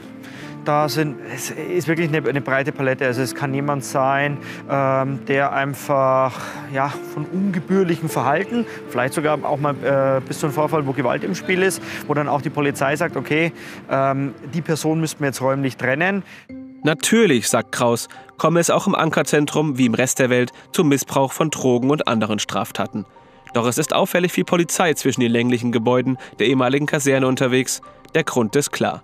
da 0.65 0.89
sind, 0.89 1.17
es 1.33 1.49
ist 1.49 1.87
wirklich 1.87 2.09
eine, 2.09 2.27
eine, 2.27 2.41
breite 2.41 2.71
Palette. 2.71 3.05
Also 3.05 3.21
es 3.21 3.35
kann 3.35 3.53
jemand 3.53 3.83
sein, 3.83 4.37
ähm, 4.69 5.25
der 5.27 5.53
einfach 5.53 6.39
ja, 6.73 6.89
von 7.13 7.25
ungebührlichem 7.25 8.09
Verhalten, 8.09 8.65
vielleicht 8.89 9.13
sogar 9.13 9.43
auch 9.43 9.59
mal 9.59 9.75
äh, 9.83 10.21
bis 10.21 10.39
zu 10.39 10.47
einem 10.47 10.53
Vorfall, 10.53 10.85
wo 10.85 10.93
Gewalt 10.93 11.23
im 11.23 11.35
Spiel 11.35 11.61
ist, 11.61 11.81
wo 12.07 12.13
dann 12.13 12.27
auch 12.27 12.41
die 12.41 12.49
Polizei 12.49 12.95
sagt, 12.95 13.15
okay, 13.17 13.51
ähm, 13.89 14.33
die 14.53 14.61
Person 14.61 14.99
müssten 14.99 15.21
wir 15.21 15.27
jetzt 15.27 15.41
räumlich 15.41 15.77
trennen. 15.77 16.23
Natürlich, 16.83 17.47
sagt 17.47 17.73
Kraus, 17.73 18.07
komme 18.41 18.59
es 18.59 18.71
auch 18.71 18.87
im 18.87 18.95
Ankerzentrum 18.95 19.77
wie 19.77 19.85
im 19.85 19.93
Rest 19.93 20.17
der 20.17 20.31
Welt 20.31 20.51
zum 20.71 20.87
Missbrauch 20.89 21.31
von 21.31 21.51
Drogen 21.51 21.91
und 21.91 22.07
anderen 22.07 22.39
Straftaten. 22.39 23.05
Doch 23.53 23.67
es 23.67 23.77
ist 23.77 23.93
auffällig 23.93 24.31
viel 24.31 24.45
Polizei 24.45 24.95
zwischen 24.95 25.21
den 25.21 25.31
länglichen 25.31 25.71
Gebäuden 25.71 26.17
der 26.39 26.47
ehemaligen 26.47 26.87
Kaserne 26.87 27.27
unterwegs. 27.27 27.83
Der 28.15 28.23
Grund 28.23 28.55
ist 28.55 28.71
klar. 28.71 29.03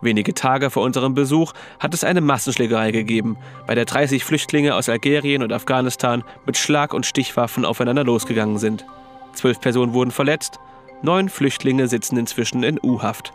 Wenige 0.00 0.32
Tage 0.32 0.70
vor 0.70 0.82
unserem 0.82 1.12
Besuch 1.12 1.52
hat 1.78 1.92
es 1.92 2.04
eine 2.04 2.22
Massenschlägerei 2.22 2.90
gegeben, 2.90 3.36
bei 3.66 3.74
der 3.74 3.84
30 3.84 4.24
Flüchtlinge 4.24 4.74
aus 4.74 4.88
Algerien 4.88 5.42
und 5.42 5.52
Afghanistan 5.52 6.24
mit 6.46 6.56
Schlag- 6.56 6.94
und 6.94 7.04
Stichwaffen 7.04 7.66
aufeinander 7.66 8.04
losgegangen 8.04 8.56
sind. 8.56 8.86
Zwölf 9.34 9.60
Personen 9.60 9.92
wurden 9.92 10.10
verletzt, 10.10 10.58
neun 11.02 11.28
Flüchtlinge 11.28 11.86
sitzen 11.86 12.16
inzwischen 12.16 12.62
in 12.62 12.80
U-Haft. 12.82 13.34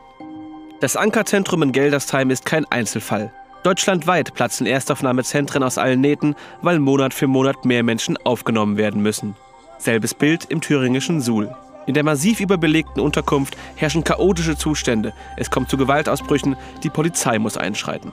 Das 0.80 0.96
Ankerzentrum 0.96 1.62
in 1.62 1.72
Geldersheim 1.72 2.32
ist 2.32 2.48
kein 2.48 2.66
Einzelfall. 2.66 3.32
Deutschlandweit 3.66 4.36
platzen 4.36 4.68
Erstaufnahmezentren 4.68 5.64
aus 5.64 5.80
allen 5.80 6.00
Nähten, 6.00 6.36
weil 6.62 6.78
Monat 6.78 7.16
für 7.16 7.26
Monat 7.26 7.66
mehr 7.66 7.82
Menschen 7.82 8.16
aufgenommen 8.18 8.78
werden 8.78 9.02
müssen. 9.02 9.36
Selbes 9.80 10.14
Bild 10.14 10.46
im 10.50 10.62
thüringischen 10.62 11.20
Suhl. 11.20 11.50
In 11.88 11.96
der 11.96 12.04
massiv 12.04 12.42
überbelegten 12.42 13.02
Unterkunft 13.02 13.58
herrschen 13.76 14.04
chaotische 14.04 14.56
Zustände. 14.56 15.14
Es 15.36 15.50
kommt 15.50 15.72
zu 15.72 15.78
Gewaltausbrüchen, 15.78 16.56
die 16.84 16.92
Polizei 16.92 17.40
muss 17.40 17.58
einschreiten. 17.58 18.12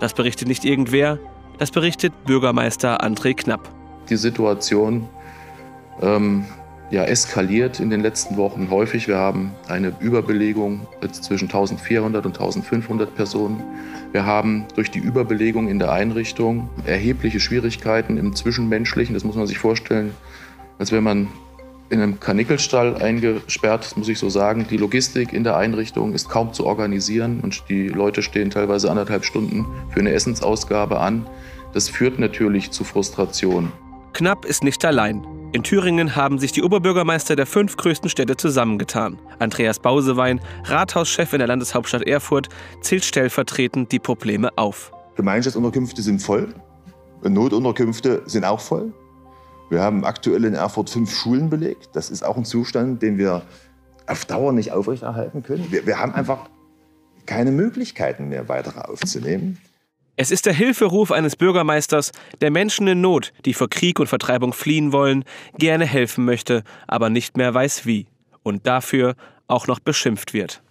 Das 0.00 0.14
berichtet 0.14 0.48
nicht 0.48 0.64
irgendwer, 0.64 1.18
das 1.58 1.70
berichtet 1.70 2.14
Bürgermeister 2.24 3.04
André 3.04 3.34
Knapp. 3.34 3.68
Die 4.08 4.16
Situation 4.16 5.06
ähm, 6.00 6.46
ja, 6.90 7.04
eskaliert 7.04 7.80
in 7.80 7.90
den 7.90 8.00
letzten 8.00 8.36
Wochen 8.36 8.68
häufig. 8.70 9.08
Wir 9.08 9.16
haben 9.16 9.52
eine 9.68 9.92
Überbelegung 10.00 10.86
zwischen 11.10 11.46
1400 11.46 12.26
und 12.26 12.36
1500 12.38 13.14
Personen. 13.14 13.62
Wir 14.12 14.26
haben 14.26 14.66
durch 14.76 14.90
die 14.90 14.98
Überbelegung 14.98 15.68
in 15.68 15.78
der 15.78 15.92
Einrichtung 15.92 16.68
erhebliche 16.86 17.40
Schwierigkeiten 17.40 18.16
im 18.16 18.36
Zwischenmenschlichen. 18.36 19.14
Das 19.14 19.24
muss 19.24 19.34
man 19.34 19.46
sich 19.46 19.58
vorstellen, 19.58 20.12
als 20.78 20.92
wenn 20.92 21.02
man 21.02 21.28
in 21.90 22.00
einem 22.00 22.20
Karnickelstall 22.20 22.96
eingesperrt, 22.96 23.96
muss 23.96 24.08
ich 24.08 24.18
so 24.18 24.28
sagen. 24.28 24.66
Die 24.70 24.76
Logistik 24.76 25.32
in 25.32 25.44
der 25.44 25.56
Einrichtung 25.56 26.14
ist 26.14 26.28
kaum 26.28 26.52
zu 26.52 26.66
organisieren 26.66 27.40
und 27.42 27.64
die 27.68 27.88
Leute 27.88 28.22
stehen 28.22 28.50
teilweise 28.50 28.90
anderthalb 28.90 29.24
Stunden 29.24 29.66
für 29.90 30.00
eine 30.00 30.12
Essensausgabe 30.12 31.00
an. 31.00 31.26
Das 31.72 31.88
führt 31.88 32.18
natürlich 32.18 32.70
zu 32.70 32.84
Frustration. 32.84 33.72
Knapp 34.12 34.44
ist 34.44 34.62
nicht 34.62 34.84
allein. 34.84 35.26
In 35.54 35.62
Thüringen 35.62 36.16
haben 36.16 36.40
sich 36.40 36.50
die 36.50 36.64
Oberbürgermeister 36.64 37.36
der 37.36 37.46
fünf 37.46 37.76
größten 37.76 38.10
Städte 38.10 38.36
zusammengetan. 38.36 39.20
Andreas 39.38 39.78
Bausewein, 39.78 40.40
Rathauschef 40.64 41.32
in 41.32 41.38
der 41.38 41.46
Landeshauptstadt 41.46 42.02
Erfurt, 42.02 42.48
zählt 42.80 43.04
stellvertretend 43.04 43.92
die 43.92 44.00
Probleme 44.00 44.50
auf. 44.56 44.90
Gemeinschaftsunterkünfte 45.14 46.02
sind 46.02 46.20
voll, 46.20 46.52
Notunterkünfte 47.22 48.24
sind 48.26 48.44
auch 48.44 48.58
voll. 48.58 48.92
Wir 49.70 49.80
haben 49.80 50.04
aktuell 50.04 50.44
in 50.44 50.54
Erfurt 50.54 50.90
fünf 50.90 51.14
Schulen 51.14 51.50
belegt. 51.50 51.90
Das 51.92 52.10
ist 52.10 52.24
auch 52.24 52.36
ein 52.36 52.44
Zustand, 52.44 53.00
den 53.00 53.16
wir 53.16 53.42
auf 54.08 54.24
Dauer 54.24 54.50
nicht 54.52 54.72
aufrechterhalten 54.72 55.44
können. 55.44 55.70
Wir, 55.70 55.86
wir 55.86 56.00
haben 56.00 56.14
einfach 56.14 56.50
keine 57.26 57.52
Möglichkeiten 57.52 58.28
mehr, 58.28 58.48
weitere 58.48 58.80
aufzunehmen. 58.80 59.58
Es 60.16 60.30
ist 60.30 60.46
der 60.46 60.52
Hilferuf 60.52 61.10
eines 61.10 61.34
Bürgermeisters, 61.34 62.12
der 62.40 62.52
Menschen 62.52 62.86
in 62.86 63.00
Not, 63.00 63.32
die 63.44 63.52
vor 63.52 63.68
Krieg 63.68 63.98
und 63.98 64.06
Vertreibung 64.06 64.52
fliehen 64.52 64.92
wollen, 64.92 65.24
gerne 65.58 65.86
helfen 65.86 66.24
möchte, 66.24 66.62
aber 66.86 67.10
nicht 67.10 67.36
mehr 67.36 67.52
weiß 67.52 67.84
wie. 67.84 68.06
Und 68.44 68.66
dafür 68.66 69.16
auch 69.48 69.66
noch 69.66 69.80
beschimpft 69.80 70.32
wird. 70.32 70.62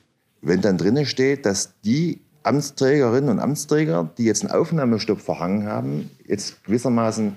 Wenn 0.41 0.61
dann 0.61 0.77
drinnen 0.77 1.05
steht, 1.05 1.45
dass 1.45 1.73
die 1.81 2.21
Amtsträgerinnen 2.43 3.29
und 3.29 3.39
Amtsträger, 3.39 4.09
die 4.17 4.23
jetzt 4.23 4.43
einen 4.43 4.51
Aufnahmestopp 4.51 5.19
verhangen 5.19 5.67
haben, 5.67 6.09
jetzt 6.25 6.63
gewissermaßen 6.63 7.35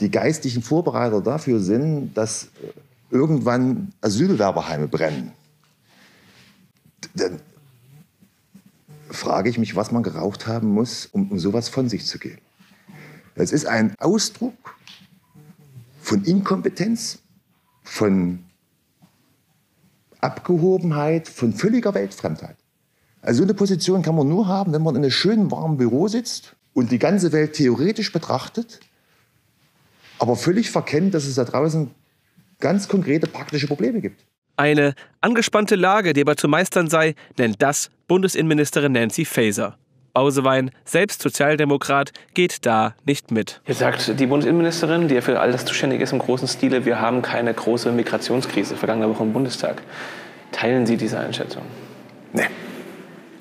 die 0.00 0.10
geistlichen 0.10 0.62
Vorbereiter 0.62 1.22
dafür 1.22 1.60
sind, 1.60 2.12
dass 2.14 2.48
irgendwann 3.10 3.92
Asylwerberheime 4.02 4.88
brennen, 4.88 5.32
dann 7.14 7.40
frage 9.16 9.50
ich 9.50 9.58
mich, 9.58 9.76
was 9.76 9.90
man 9.92 10.02
geraucht 10.02 10.46
haben 10.46 10.68
muss, 10.68 11.06
um, 11.06 11.30
um 11.30 11.38
sowas 11.38 11.68
von 11.68 11.88
sich 11.88 12.06
zu 12.06 12.18
geben. 12.18 12.40
Es 13.34 13.52
ist 13.52 13.66
ein 13.66 13.94
Ausdruck 13.98 14.76
von 16.00 16.24
Inkompetenz, 16.24 17.18
von 17.82 18.44
Abgehobenheit, 20.20 21.28
von 21.28 21.52
völliger 21.52 21.94
Weltfremdheit. 21.94 22.56
Also 23.22 23.38
so 23.38 23.44
eine 23.44 23.54
Position 23.54 24.02
kann 24.02 24.14
man 24.14 24.28
nur 24.28 24.46
haben, 24.46 24.72
wenn 24.72 24.82
man 24.82 24.94
in 24.94 25.02
einem 25.02 25.10
schönen 25.10 25.50
warmen 25.50 25.76
Büro 25.76 26.08
sitzt 26.08 26.56
und 26.74 26.90
die 26.90 26.98
ganze 26.98 27.32
Welt 27.32 27.54
theoretisch 27.54 28.12
betrachtet 28.12 28.80
aber 30.18 30.36
völlig 30.36 30.70
verkennt, 30.70 31.14
dass 31.14 31.24
es 31.24 31.34
da 31.34 31.44
draußen 31.44 31.90
ganz 32.60 32.88
konkrete 32.88 33.26
praktische 33.26 33.66
Probleme 33.66 34.00
gibt. 34.00 34.24
Eine 34.56 34.94
angespannte 35.20 35.76
Lage, 35.76 36.14
die 36.14 36.22
aber 36.22 36.36
zu 36.36 36.48
meistern 36.48 36.88
sei, 36.88 37.14
nennt 37.36 37.60
das 37.60 37.90
Bundesinnenministerin 38.08 38.92
Nancy 38.92 39.24
Faeser. 39.24 39.76
Bausewein, 40.12 40.70
selbst 40.84 41.20
Sozialdemokrat, 41.20 42.12
geht 42.34 42.64
da 42.64 42.94
nicht 43.04 43.32
mit. 43.32 43.60
Jetzt 43.66 43.80
sagt 43.80 44.18
die 44.18 44.26
Bundesinnenministerin, 44.26 45.08
die 45.08 45.16
ja 45.16 45.20
für 45.20 45.40
all 45.40 45.52
das 45.52 45.64
zuständig 45.64 46.00
ist 46.00 46.12
im 46.12 46.20
großen 46.20 46.48
Stile, 46.48 46.84
wir 46.84 47.00
haben 47.00 47.20
keine 47.20 47.52
große 47.52 47.92
Migrationskrise, 47.92 48.76
vergangene 48.76 49.10
Woche 49.10 49.24
im 49.24 49.32
Bundestag. 49.32 49.82
Teilen 50.52 50.86
Sie 50.86 50.96
diese 50.96 51.18
Einschätzung? 51.18 51.62
Nee. 52.32 52.46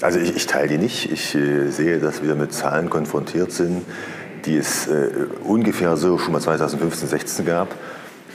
Also 0.02 0.20
ich, 0.20 0.36
ich 0.36 0.48
teile 0.48 0.68
die 0.68 0.78
nicht. 0.78 1.12
Ich 1.12 1.36
äh, 1.36 1.70
sehe, 1.70 2.00
dass 2.00 2.24
wir 2.24 2.36
mit 2.36 2.52
Zahlen 2.52 2.90
konfrontiert 2.90 3.52
sind, 3.52 3.84
die 4.46 4.58
es 4.58 4.88
äh, 4.88 5.12
ungefähr 5.44 5.96
so 5.96 6.18
schon 6.18 6.34
mal 6.34 6.42
2015, 6.42 7.08
16 7.08 7.46
gab. 7.46 7.70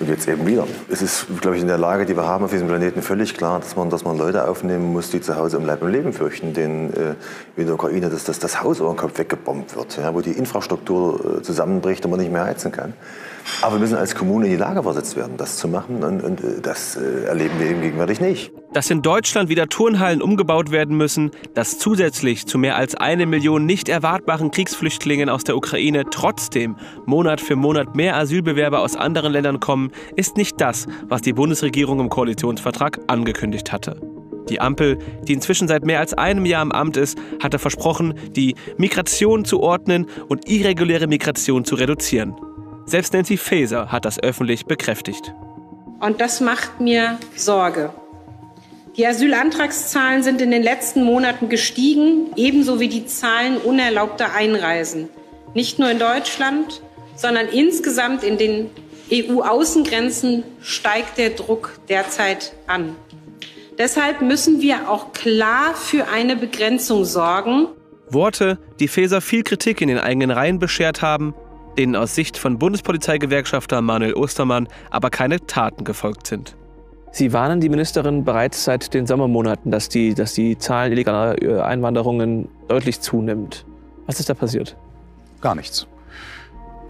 Und 0.01 0.09
jetzt 0.09 0.27
eben 0.29 0.47
wieder. 0.47 0.67
Es 0.89 1.03
ist, 1.03 1.27
glaube 1.43 1.57
ich, 1.57 1.63
in 1.63 1.69
der 1.69 1.77
Lage, 1.77 2.07
die 2.07 2.17
wir 2.17 2.27
haben 2.27 2.43
auf 2.43 2.51
diesem 2.51 2.69
Planeten 2.69 3.03
völlig 3.03 3.35
klar, 3.35 3.61
dass 3.61 3.77
man, 3.77 3.91
dass 3.91 4.03
man 4.03 4.17
Leute 4.17 4.49
aufnehmen 4.49 4.95
muss, 4.95 5.11
die 5.11 5.21
zu 5.21 5.37
Hause 5.37 5.59
um 5.59 5.67
Leib 5.67 5.83
und 5.83 5.93
Leben 5.93 6.15
fürchten, 6.15 6.55
denen 6.55 6.91
äh, 6.95 7.15
in 7.57 7.67
der 7.67 7.75
Ukraine 7.75 8.09
dass, 8.09 8.25
dass 8.25 8.39
das 8.39 8.63
Haus 8.63 8.81
über 8.81 8.89
den 8.89 8.97
Kopf 8.97 9.19
weggebombt 9.19 9.77
wird, 9.77 9.99
ja, 9.99 10.15
wo 10.15 10.23
die 10.23 10.33
Infrastruktur 10.33 11.41
äh, 11.41 11.43
zusammenbricht 11.43 12.03
und 12.07 12.13
man 12.13 12.21
nicht 12.21 12.33
mehr 12.33 12.45
heizen 12.45 12.73
kann. 12.73 12.95
Aber 13.63 13.75
wir 13.75 13.81
müssen 13.81 13.97
als 13.97 14.15
Kommune 14.15 14.47
in 14.47 14.53
die 14.53 14.57
Lage 14.57 14.83
versetzt 14.83 15.17
werden, 15.17 15.37
das 15.37 15.57
zu 15.57 15.69
machen. 15.69 16.03
Und, 16.03 16.23
und 16.23 16.41
äh, 16.43 16.61
das 16.61 16.97
äh, 16.97 17.25
erleben 17.25 17.59
wir 17.59 17.71
eben 17.71 17.81
gegenwärtig 17.83 18.21
nicht. 18.21 18.53
Dass 18.73 18.91
in 18.91 19.03
Deutschland 19.03 19.49
wieder 19.49 19.69
Turnhallen 19.69 20.23
umgebaut 20.23 20.71
werden 20.71 20.97
müssen, 20.97 21.31
dass 21.55 21.79
zusätzlich 21.79 22.47
zu 22.47 22.59
mehr 22.59 22.77
als 22.77 22.95
eine 22.95 23.27
Million 23.27 23.67
nicht 23.67 23.89
erwartbaren 23.89 24.51
Kriegsflüchtlingen 24.51 25.29
aus 25.29 25.45
der 25.45 25.57
Ukraine 25.57 26.05
trotzdem 26.11 26.77
Monat 27.07 27.41
für 27.41 27.57
Monat 27.57 27.97
mehr 27.97 28.17
Asylbewerber 28.17 28.81
aus 28.81 28.97
anderen 28.97 29.33
Ländern 29.33 29.61
kommen, 29.61 29.91
ist 30.17 30.37
nicht 30.37 30.61
das, 30.61 30.87
was 31.09 31.23
die 31.23 31.33
Bundesregierung 31.33 32.01
im 32.01 32.09
Koalitionsvertrag 32.09 33.01
angekündigt 33.09 33.73
hatte. 33.73 34.01
Die 34.49 34.61
Ampel, 34.61 34.99
die 35.23 35.33
inzwischen 35.33 35.69
seit 35.69 35.85
mehr 35.85 36.01
als 36.01 36.13
einem 36.15 36.45
Jahr 36.45 36.63
im 36.63 36.73
Amt 36.73 36.97
ist, 36.97 37.17
hatte 37.41 37.59
versprochen, 37.59 38.15
die 38.31 38.57
Migration 38.79 39.45
zu 39.45 39.61
ordnen 39.61 40.07
und 40.29 40.49
irreguläre 40.49 41.07
Migration 41.07 41.65
zu 41.65 41.77
reduzieren. 41.77 42.35
Selbst 42.87 43.13
Nancy 43.13 43.37
Faeser 43.37 43.93
hat 43.93 44.05
das 44.05 44.23
öffentlich 44.23 44.67
bekräftigt. 44.67 45.35
Und 46.01 46.21
das 46.21 46.41
macht 46.41 46.81
mir 46.81 47.19
Sorge. 47.37 47.93
Die 48.97 49.07
Asylantragszahlen 49.07 50.23
sind 50.23 50.41
in 50.41 50.51
den 50.51 50.63
letzten 50.63 51.05
Monaten 51.05 51.49
gestiegen, 51.49 52.33
ebenso 52.37 52.81
wie 52.81 52.89
die 52.89 53.07
Zahlen 53.07 53.59
unerlaubter 53.59 54.33
Einreisen. 54.35 55.09
Nicht 55.55 55.79
nur 55.79 55.91
in 55.91 55.99
Deutschland, 55.99 56.83
sondern 57.17 57.49
insgesamt 57.49 58.25
in 58.25 58.39
den 58.39 58.71
EU-Außengrenzen 59.13 60.45
steigt 60.61 61.19
der 61.19 61.31
Druck 61.31 61.79
derzeit 61.89 62.53
an. 62.67 62.97
Deshalb 63.79 64.21
müssen 64.21 64.61
wir 64.61 64.91
auch 64.91 65.13
klar 65.13 65.75
für 65.75 66.09
eine 66.09 66.37
Begrenzung 66.37 67.05
sorgen. 67.05 67.69
Worte, 68.09 68.59
die 68.79 68.89
Faeser 68.89 69.21
viel 69.21 69.43
Kritik 69.43 69.81
in 69.81 69.89
den 69.89 69.99
eigenen 69.99 70.31
Reihen 70.31 70.59
beschert 70.59 71.03
haben, 71.03 71.35
denen 71.79 71.97
aus 71.97 72.15
Sicht 72.15 72.37
von 72.37 72.59
Bundespolizeigewerkschafter 72.59 73.81
Manuel 73.81 74.15
Ostermann 74.15 74.69
aber 74.91 75.11
keine 75.11 75.45
Taten 75.47 75.85
gefolgt 75.85 76.27
sind. 76.27 76.57
Sie 77.13 77.33
warnen 77.33 77.61
die 77.61 77.69
Ministerin 77.69 78.25
bereits 78.25 78.65
seit 78.65 78.95
den 78.95 79.07
Sommermonaten, 79.07 79.71
dass 79.71 79.89
die, 79.89 80.15
dass 80.15 80.35
die 80.35 80.59
Zahl 80.59 80.93
illegaler 80.93 81.43
äh, 81.43 81.61
Einwanderungen 81.61 82.49
deutlich 82.69 83.01
zunimmt. 83.01 83.67
Was 84.07 84.21
ist 84.21 84.31
da 84.31 84.35
passiert? 84.35 84.77
Gar 85.41 85.57
nichts. 85.57 85.89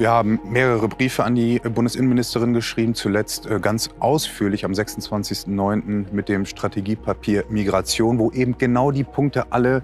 Wir 0.00 0.10
haben 0.10 0.40
mehrere 0.44 0.88
Briefe 0.88 1.24
an 1.24 1.34
die 1.34 1.58
Bundesinnenministerin 1.58 2.54
geschrieben, 2.54 2.94
zuletzt 2.94 3.46
äh, 3.46 3.60
ganz 3.60 3.90
ausführlich 3.98 4.64
am 4.64 4.72
26.09. 4.72 6.06
mit 6.12 6.28
dem 6.28 6.46
Strategiepapier 6.46 7.44
Migration, 7.50 8.18
wo 8.18 8.30
eben 8.30 8.56
genau 8.56 8.92
die 8.92 9.04
Punkte 9.04 9.52
alle 9.52 9.82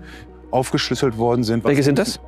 aufgeschlüsselt 0.51 1.19
worden 1.19 1.45
sind. 1.45 1.65
Welche 1.65 1.83
sind 1.83 1.99
das? 1.99 2.21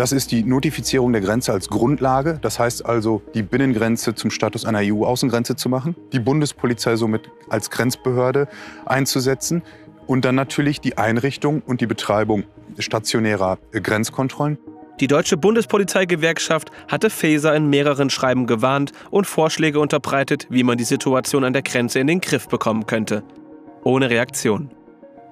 Das 0.00 0.12
ist 0.12 0.32
die 0.32 0.44
Notifizierung 0.44 1.12
der 1.12 1.20
Grenze 1.20 1.52
als 1.52 1.68
Grundlage. 1.68 2.38
Das 2.40 2.58
heißt 2.58 2.86
also, 2.86 3.20
die 3.34 3.42
Binnengrenze 3.42 4.14
zum 4.14 4.30
Status 4.30 4.64
einer 4.64 4.78
EU-Außengrenze 4.78 5.56
zu 5.56 5.68
machen, 5.68 5.94
die 6.14 6.20
Bundespolizei 6.20 6.96
somit 6.96 7.28
als 7.50 7.68
Grenzbehörde 7.68 8.48
einzusetzen 8.86 9.60
und 10.06 10.24
dann 10.24 10.36
natürlich 10.36 10.80
die 10.80 10.96
Einrichtung 10.96 11.60
und 11.66 11.82
die 11.82 11.86
Betreibung 11.86 12.44
stationärer 12.78 13.58
Grenzkontrollen. 13.72 14.56
Die 15.00 15.06
deutsche 15.06 15.36
Bundespolizeigewerkschaft 15.36 16.70
hatte 16.88 17.10
Faeser 17.10 17.54
in 17.54 17.68
mehreren 17.68 18.08
Schreiben 18.08 18.46
gewarnt 18.46 18.92
und 19.10 19.26
Vorschläge 19.26 19.80
unterbreitet, 19.80 20.46
wie 20.48 20.62
man 20.62 20.78
die 20.78 20.84
Situation 20.84 21.44
an 21.44 21.52
der 21.52 21.60
Grenze 21.60 21.98
in 21.98 22.06
den 22.06 22.22
Griff 22.22 22.48
bekommen 22.48 22.86
könnte. 22.86 23.22
Ohne 23.84 24.08
Reaktion. 24.08 24.70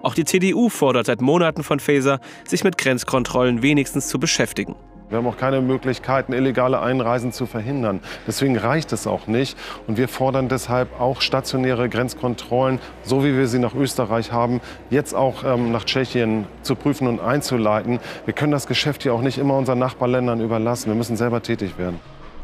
Auch 0.02 0.14
die 0.14 0.24
CDU 0.24 0.68
fordert 0.68 1.06
seit 1.06 1.20
Monaten 1.20 1.64
von 1.64 1.80
Faeser, 1.80 2.20
sich 2.46 2.62
mit 2.62 2.78
Grenzkontrollen 2.78 3.62
wenigstens 3.62 4.08
zu 4.08 4.20
beschäftigen. 4.20 4.76
Wir 5.08 5.18
haben 5.18 5.26
auch 5.26 5.38
keine 5.38 5.62
Möglichkeiten, 5.62 6.34
illegale 6.34 6.80
Einreisen 6.80 7.32
zu 7.32 7.46
verhindern. 7.46 8.00
Deswegen 8.26 8.58
reicht 8.58 8.92
es 8.92 9.06
auch 9.06 9.26
nicht. 9.26 9.56
Und 9.86 9.96
wir 9.96 10.06
fordern 10.06 10.48
deshalb 10.50 11.00
auch 11.00 11.22
stationäre 11.22 11.88
Grenzkontrollen, 11.88 12.78
so 13.02 13.24
wie 13.24 13.34
wir 13.34 13.48
sie 13.48 13.58
nach 13.58 13.74
Österreich 13.74 14.32
haben, 14.32 14.60
jetzt 14.90 15.14
auch 15.14 15.44
ähm, 15.44 15.72
nach 15.72 15.84
Tschechien 15.84 16.46
zu 16.62 16.76
prüfen 16.76 17.08
und 17.08 17.20
einzuleiten. 17.20 18.00
Wir 18.26 18.34
können 18.34 18.52
das 18.52 18.66
Geschäft 18.66 19.02
hier 19.02 19.14
auch 19.14 19.22
nicht 19.22 19.38
immer 19.38 19.56
unseren 19.56 19.78
Nachbarländern 19.78 20.42
überlassen. 20.42 20.88
Wir 20.88 20.94
müssen 20.94 21.16
selber 21.16 21.42
tätig 21.42 21.78
werden. 21.78 21.98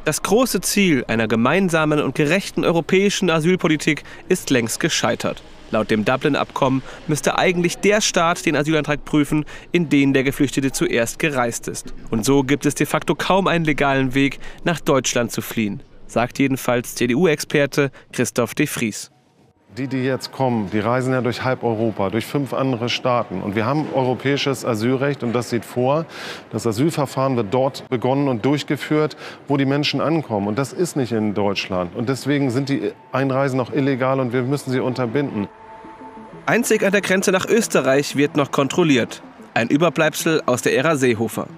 Das 0.06 0.22
große 0.22 0.60
Ziel 0.62 1.04
einer 1.06 1.28
gemeinsamen 1.28 2.00
und 2.00 2.14
gerechten 2.14 2.64
europäischen 2.64 3.30
Asylpolitik 3.30 4.04
ist 4.28 4.50
längst 4.50 4.80
gescheitert. 4.80 5.42
Laut 5.74 5.90
dem 5.90 6.04
Dublin-Abkommen 6.04 6.84
müsste 7.08 7.36
eigentlich 7.36 7.78
der 7.78 8.00
Staat 8.00 8.46
den 8.46 8.54
Asylantrag 8.54 9.04
prüfen, 9.04 9.44
in 9.72 9.88
den 9.88 10.12
der 10.12 10.22
Geflüchtete 10.22 10.70
zuerst 10.70 11.18
gereist 11.18 11.66
ist. 11.66 11.92
Und 12.10 12.24
so 12.24 12.44
gibt 12.44 12.64
es 12.64 12.76
de 12.76 12.86
facto 12.86 13.16
kaum 13.16 13.48
einen 13.48 13.64
legalen 13.64 14.14
Weg, 14.14 14.38
nach 14.62 14.78
Deutschland 14.78 15.32
zu 15.32 15.42
fliehen, 15.42 15.82
sagt 16.06 16.38
jedenfalls 16.38 16.94
CDU-Experte 16.94 17.90
Christoph 18.12 18.54
de 18.54 18.68
Vries. 18.68 19.10
Die, 19.76 19.88
die 19.88 20.04
jetzt 20.04 20.30
kommen, 20.30 20.70
die 20.70 20.78
reisen 20.78 21.12
ja 21.12 21.20
durch 21.20 21.42
halb 21.42 21.64
Europa, 21.64 22.08
durch 22.10 22.24
fünf 22.24 22.54
andere 22.54 22.88
Staaten. 22.88 23.42
Und 23.42 23.56
wir 23.56 23.66
haben 23.66 23.86
europäisches 23.92 24.64
Asylrecht 24.64 25.24
und 25.24 25.32
das 25.32 25.50
sieht 25.50 25.64
vor, 25.64 26.06
das 26.52 26.68
Asylverfahren 26.68 27.34
wird 27.34 27.52
dort 27.52 27.88
begonnen 27.88 28.28
und 28.28 28.44
durchgeführt, 28.44 29.16
wo 29.48 29.56
die 29.56 29.64
Menschen 29.64 30.00
ankommen. 30.00 30.46
Und 30.46 30.56
das 30.56 30.72
ist 30.72 30.94
nicht 30.94 31.10
in 31.10 31.34
Deutschland. 31.34 31.96
Und 31.96 32.08
deswegen 32.08 32.50
sind 32.50 32.68
die 32.68 32.92
Einreisen 33.10 33.58
auch 33.58 33.72
illegal 33.72 34.20
und 34.20 34.32
wir 34.32 34.42
müssen 34.42 34.70
sie 34.70 34.78
unterbinden. 34.78 35.48
Einzig 36.46 36.82
an 36.82 36.92
der 36.92 37.00
Grenze 37.00 37.32
nach 37.32 37.46
Österreich 37.46 38.16
wird 38.16 38.36
noch 38.36 38.50
kontrolliert. 38.50 39.22
Ein 39.54 39.68
Überbleibsel 39.68 40.42
aus 40.44 40.60
der 40.60 40.76
Ära 40.76 40.96
Seehofer. 40.96 41.48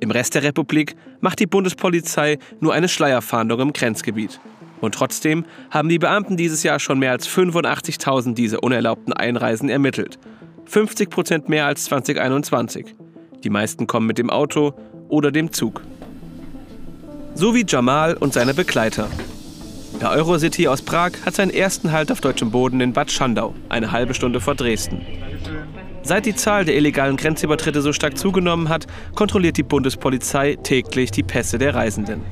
Im 0.00 0.10
Rest 0.10 0.34
der 0.34 0.42
Republik 0.42 0.96
macht 1.20 1.40
die 1.40 1.46
Bundespolizei 1.46 2.38
nur 2.58 2.72
eine 2.72 2.88
Schleierfahndung 2.88 3.60
im 3.60 3.72
Grenzgebiet. 3.74 4.40
Und 4.80 4.94
trotzdem 4.94 5.44
haben 5.70 5.90
die 5.90 5.98
Beamten 5.98 6.38
dieses 6.38 6.62
Jahr 6.62 6.78
schon 6.78 6.98
mehr 6.98 7.10
als 7.10 7.28
85.000 7.28 8.32
diese 8.32 8.62
unerlaubten 8.62 9.12
Einreisen 9.12 9.68
ermittelt. 9.68 10.18
50 10.64 11.10
Prozent 11.10 11.48
mehr 11.50 11.66
als 11.66 11.84
2021. 11.84 12.94
Die 13.44 13.50
meisten 13.50 13.86
kommen 13.86 14.06
mit 14.06 14.16
dem 14.16 14.30
Auto 14.30 14.72
oder 15.10 15.32
dem 15.32 15.52
Zug. 15.52 15.82
So 17.34 17.54
wie 17.54 17.66
Jamal 17.68 18.14
und 18.14 18.32
seine 18.32 18.54
Begleiter. 18.54 19.10
Der 20.00 20.10
Eurocity 20.12 20.66
aus 20.66 20.80
Prag 20.80 21.12
hat 21.26 21.34
seinen 21.34 21.50
ersten 21.50 21.92
Halt 21.92 22.10
auf 22.10 22.22
deutschem 22.22 22.50
Boden 22.50 22.80
in 22.80 22.94
Bad 22.94 23.10
Schandau, 23.10 23.54
eine 23.68 23.92
halbe 23.92 24.14
Stunde 24.14 24.40
vor 24.40 24.54
Dresden. 24.54 25.02
Seit 26.02 26.24
die 26.24 26.34
Zahl 26.34 26.64
der 26.64 26.74
illegalen 26.76 27.18
Grenzübertritte 27.18 27.82
so 27.82 27.92
stark 27.92 28.16
zugenommen 28.16 28.70
hat, 28.70 28.86
kontrolliert 29.14 29.58
die 29.58 29.62
Bundespolizei 29.62 30.56
täglich 30.62 31.10
die 31.10 31.22
Pässe 31.22 31.58
der 31.58 31.74
Reisenden. 31.74 32.22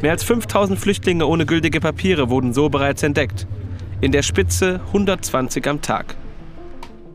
Mehr 0.00 0.12
als 0.12 0.24
5000 0.24 0.78
Flüchtlinge 0.78 1.26
ohne 1.26 1.44
gültige 1.44 1.80
Papiere 1.80 2.30
wurden 2.30 2.54
so 2.54 2.70
bereits 2.70 3.02
entdeckt. 3.02 3.46
In 4.00 4.12
der 4.12 4.22
Spitze 4.22 4.80
120 4.86 5.68
am 5.68 5.82
Tag. 5.82 6.16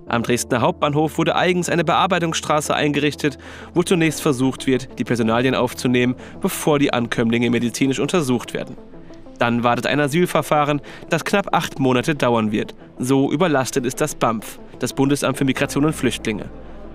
Am 0.07 0.21
Dresdner 0.21 0.61
Hauptbahnhof 0.61 1.17
wurde 1.17 1.35
eigens 1.35 1.69
eine 1.69 1.83
Bearbeitungsstraße 1.83 2.75
eingerichtet, 2.75 3.39
wo 3.73 3.81
zunächst 3.81 4.21
versucht 4.21 4.67
wird, 4.67 4.99
die 4.99 5.05
Personalien 5.05 5.55
aufzunehmen, 5.55 6.15
bevor 6.39 6.77
die 6.77 6.93
Ankömmlinge 6.93 7.49
medizinisch 7.49 7.99
untersucht 7.99 8.53
werden. 8.53 8.75
Dann 9.41 9.63
wartet 9.63 9.87
ein 9.87 9.99
Asylverfahren, 9.99 10.81
das 11.09 11.25
knapp 11.25 11.55
acht 11.55 11.79
Monate 11.79 12.13
dauern 12.13 12.51
wird. 12.51 12.75
So 12.99 13.31
überlastet 13.31 13.87
ist 13.87 13.99
das 13.99 14.13
BAMF, 14.13 14.59
das 14.77 14.93
Bundesamt 14.93 15.35
für 15.35 15.45
Migration 15.45 15.83
und 15.83 15.95
Flüchtlinge. 15.95 16.45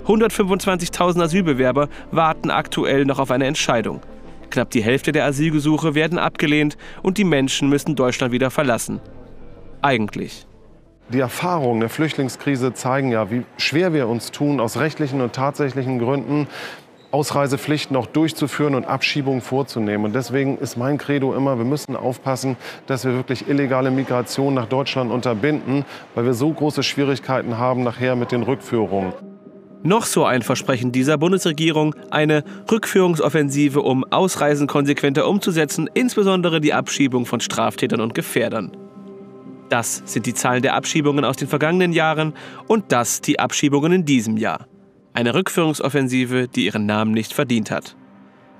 125.000 0.06 1.24
Asylbewerber 1.24 1.88
warten 2.12 2.52
aktuell 2.52 3.04
noch 3.04 3.18
auf 3.18 3.32
eine 3.32 3.46
Entscheidung. 3.46 4.00
Knapp 4.50 4.70
die 4.70 4.84
Hälfte 4.84 5.10
der 5.10 5.24
Asylgesuche 5.24 5.96
werden 5.96 6.20
abgelehnt 6.20 6.76
und 7.02 7.18
die 7.18 7.24
Menschen 7.24 7.68
müssen 7.68 7.96
Deutschland 7.96 8.32
wieder 8.32 8.52
verlassen. 8.52 9.00
Eigentlich. 9.82 10.46
Die 11.08 11.18
Erfahrungen 11.18 11.80
der 11.80 11.88
Flüchtlingskrise 11.88 12.74
zeigen 12.74 13.10
ja, 13.10 13.28
wie 13.28 13.42
schwer 13.56 13.92
wir 13.92 14.06
uns 14.06 14.30
tun, 14.30 14.60
aus 14.60 14.76
rechtlichen 14.76 15.20
und 15.20 15.32
tatsächlichen 15.32 15.98
Gründen 15.98 16.46
Ausreisepflichten 17.16 17.96
auch 17.96 18.04
durchzuführen 18.04 18.74
und 18.74 18.84
Abschiebungen 18.84 19.40
vorzunehmen. 19.40 20.04
Und 20.04 20.14
deswegen 20.14 20.58
ist 20.58 20.76
mein 20.76 20.98
Credo 20.98 21.34
immer, 21.34 21.56
wir 21.56 21.64
müssen 21.64 21.96
aufpassen, 21.96 22.58
dass 22.86 23.06
wir 23.06 23.14
wirklich 23.14 23.48
illegale 23.48 23.90
Migration 23.90 24.52
nach 24.52 24.66
Deutschland 24.66 25.10
unterbinden, 25.10 25.86
weil 26.14 26.26
wir 26.26 26.34
so 26.34 26.52
große 26.52 26.82
Schwierigkeiten 26.82 27.56
haben 27.56 27.84
nachher 27.84 28.16
mit 28.16 28.32
den 28.32 28.42
Rückführungen. 28.42 29.14
Noch 29.82 30.04
so 30.04 30.26
ein 30.26 30.42
Versprechen 30.42 30.92
dieser 30.92 31.16
Bundesregierung, 31.16 31.94
eine 32.10 32.44
Rückführungsoffensive, 32.70 33.80
um 33.80 34.04
Ausreisen 34.04 34.66
konsequenter 34.66 35.26
umzusetzen, 35.26 35.88
insbesondere 35.94 36.60
die 36.60 36.74
Abschiebung 36.74 37.24
von 37.24 37.40
Straftätern 37.40 38.02
und 38.02 38.14
Gefährdern. 38.14 38.76
Das 39.70 40.02
sind 40.04 40.26
die 40.26 40.34
Zahlen 40.34 40.60
der 40.60 40.74
Abschiebungen 40.74 41.24
aus 41.24 41.36
den 41.36 41.48
vergangenen 41.48 41.94
Jahren 41.94 42.34
und 42.66 42.92
das 42.92 43.22
die 43.22 43.40
Abschiebungen 43.40 43.92
in 43.92 44.04
diesem 44.04 44.36
Jahr. 44.36 44.66
Eine 45.16 45.32
Rückführungsoffensive, 45.32 46.46
die 46.46 46.66
ihren 46.66 46.84
Namen 46.84 47.12
nicht 47.12 47.32
verdient 47.32 47.70
hat. 47.70 47.96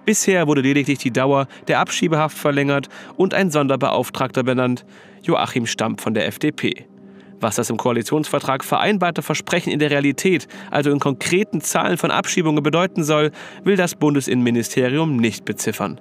Bisher 0.07 0.47
wurde 0.47 0.63
lediglich 0.63 0.97
die 0.97 1.11
Dauer 1.11 1.49
der 1.69 1.81
Abschiebehaft 1.81 2.39
verlängert 2.39 2.89
und 3.19 3.35
ein 3.35 3.51
Sonderbeauftragter 3.51 4.43
benannt, 4.43 4.87
Joachim 5.23 5.67
Stamp 5.67 6.01
von 6.01 6.15
der 6.15 6.27
FDP. 6.27 6.87
Was 7.41 7.57
das 7.57 7.69
im 7.69 7.77
Koalitionsvertrag 7.77 8.65
vereinbarte 8.65 9.21
Versprechen 9.21 9.71
in 9.71 9.81
der 9.81 9.91
Realität, 9.91 10.49
also 10.71 10.91
in 10.91 10.99
konkreten 10.99 11.61
Zahlen 11.61 11.99
von 11.99 12.11
Abschiebungen 12.11 12.63
bedeuten 12.63 13.05
soll, 13.05 13.33
will 13.63 13.77
das 13.77 13.95
Bundesinnenministerium 13.95 15.19
nicht 15.19 15.45
beziffern. 15.45 16.01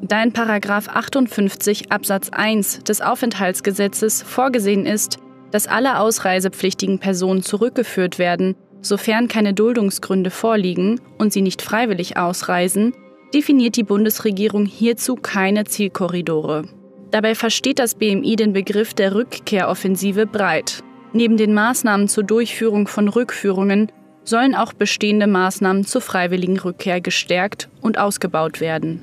Da 0.00 0.22
in 0.22 0.32
Paragraph 0.32 0.86
58 0.86 1.90
Absatz 1.90 2.28
1 2.30 2.84
des 2.84 3.00
Aufenthaltsgesetzes 3.00 4.22
vorgesehen 4.22 4.86
ist, 4.86 5.18
dass 5.50 5.66
alle 5.66 5.98
ausreisepflichtigen 5.98 7.00
Personen 7.00 7.42
zurückgeführt 7.42 8.20
werden, 8.20 8.54
Sofern 8.84 9.28
keine 9.28 9.54
Duldungsgründe 9.54 10.30
vorliegen 10.30 11.00
und 11.16 11.32
sie 11.32 11.40
nicht 11.40 11.62
freiwillig 11.62 12.18
ausreisen, 12.18 12.92
definiert 13.32 13.76
die 13.76 13.82
Bundesregierung 13.82 14.66
hierzu 14.66 15.16
keine 15.16 15.64
Zielkorridore. 15.64 16.66
Dabei 17.10 17.34
versteht 17.34 17.78
das 17.78 17.94
BMI 17.94 18.36
den 18.36 18.52
Begriff 18.52 18.92
der 18.92 19.14
Rückkehroffensive 19.14 20.26
breit. 20.26 20.82
Neben 21.14 21.38
den 21.38 21.54
Maßnahmen 21.54 22.08
zur 22.08 22.24
Durchführung 22.24 22.86
von 22.86 23.08
Rückführungen 23.08 23.90
sollen 24.22 24.54
auch 24.54 24.74
bestehende 24.74 25.26
Maßnahmen 25.26 25.86
zur 25.86 26.02
freiwilligen 26.02 26.58
Rückkehr 26.58 27.00
gestärkt 27.00 27.70
und 27.80 27.96
ausgebaut 27.96 28.60
werden. 28.60 29.00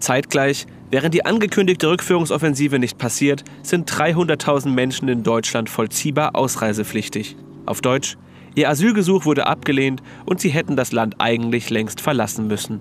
Zeitgleich, 0.00 0.66
während 0.90 1.14
die 1.14 1.24
angekündigte 1.24 1.88
Rückführungsoffensive 1.88 2.80
nicht 2.80 2.98
passiert, 2.98 3.44
sind 3.62 3.88
300.000 3.88 4.70
Menschen 4.70 5.08
in 5.08 5.22
Deutschland 5.22 5.70
vollziehbar 5.70 6.34
ausreisepflichtig. 6.34 7.36
Auf 7.66 7.80
Deutsch, 7.80 8.16
Ihr 8.56 8.70
Asylgesuch 8.70 9.26
wurde 9.26 9.46
abgelehnt 9.46 10.02
und 10.24 10.40
sie 10.40 10.48
hätten 10.48 10.76
das 10.76 10.90
Land 10.90 11.16
eigentlich 11.18 11.68
längst 11.68 12.00
verlassen 12.00 12.46
müssen. 12.46 12.80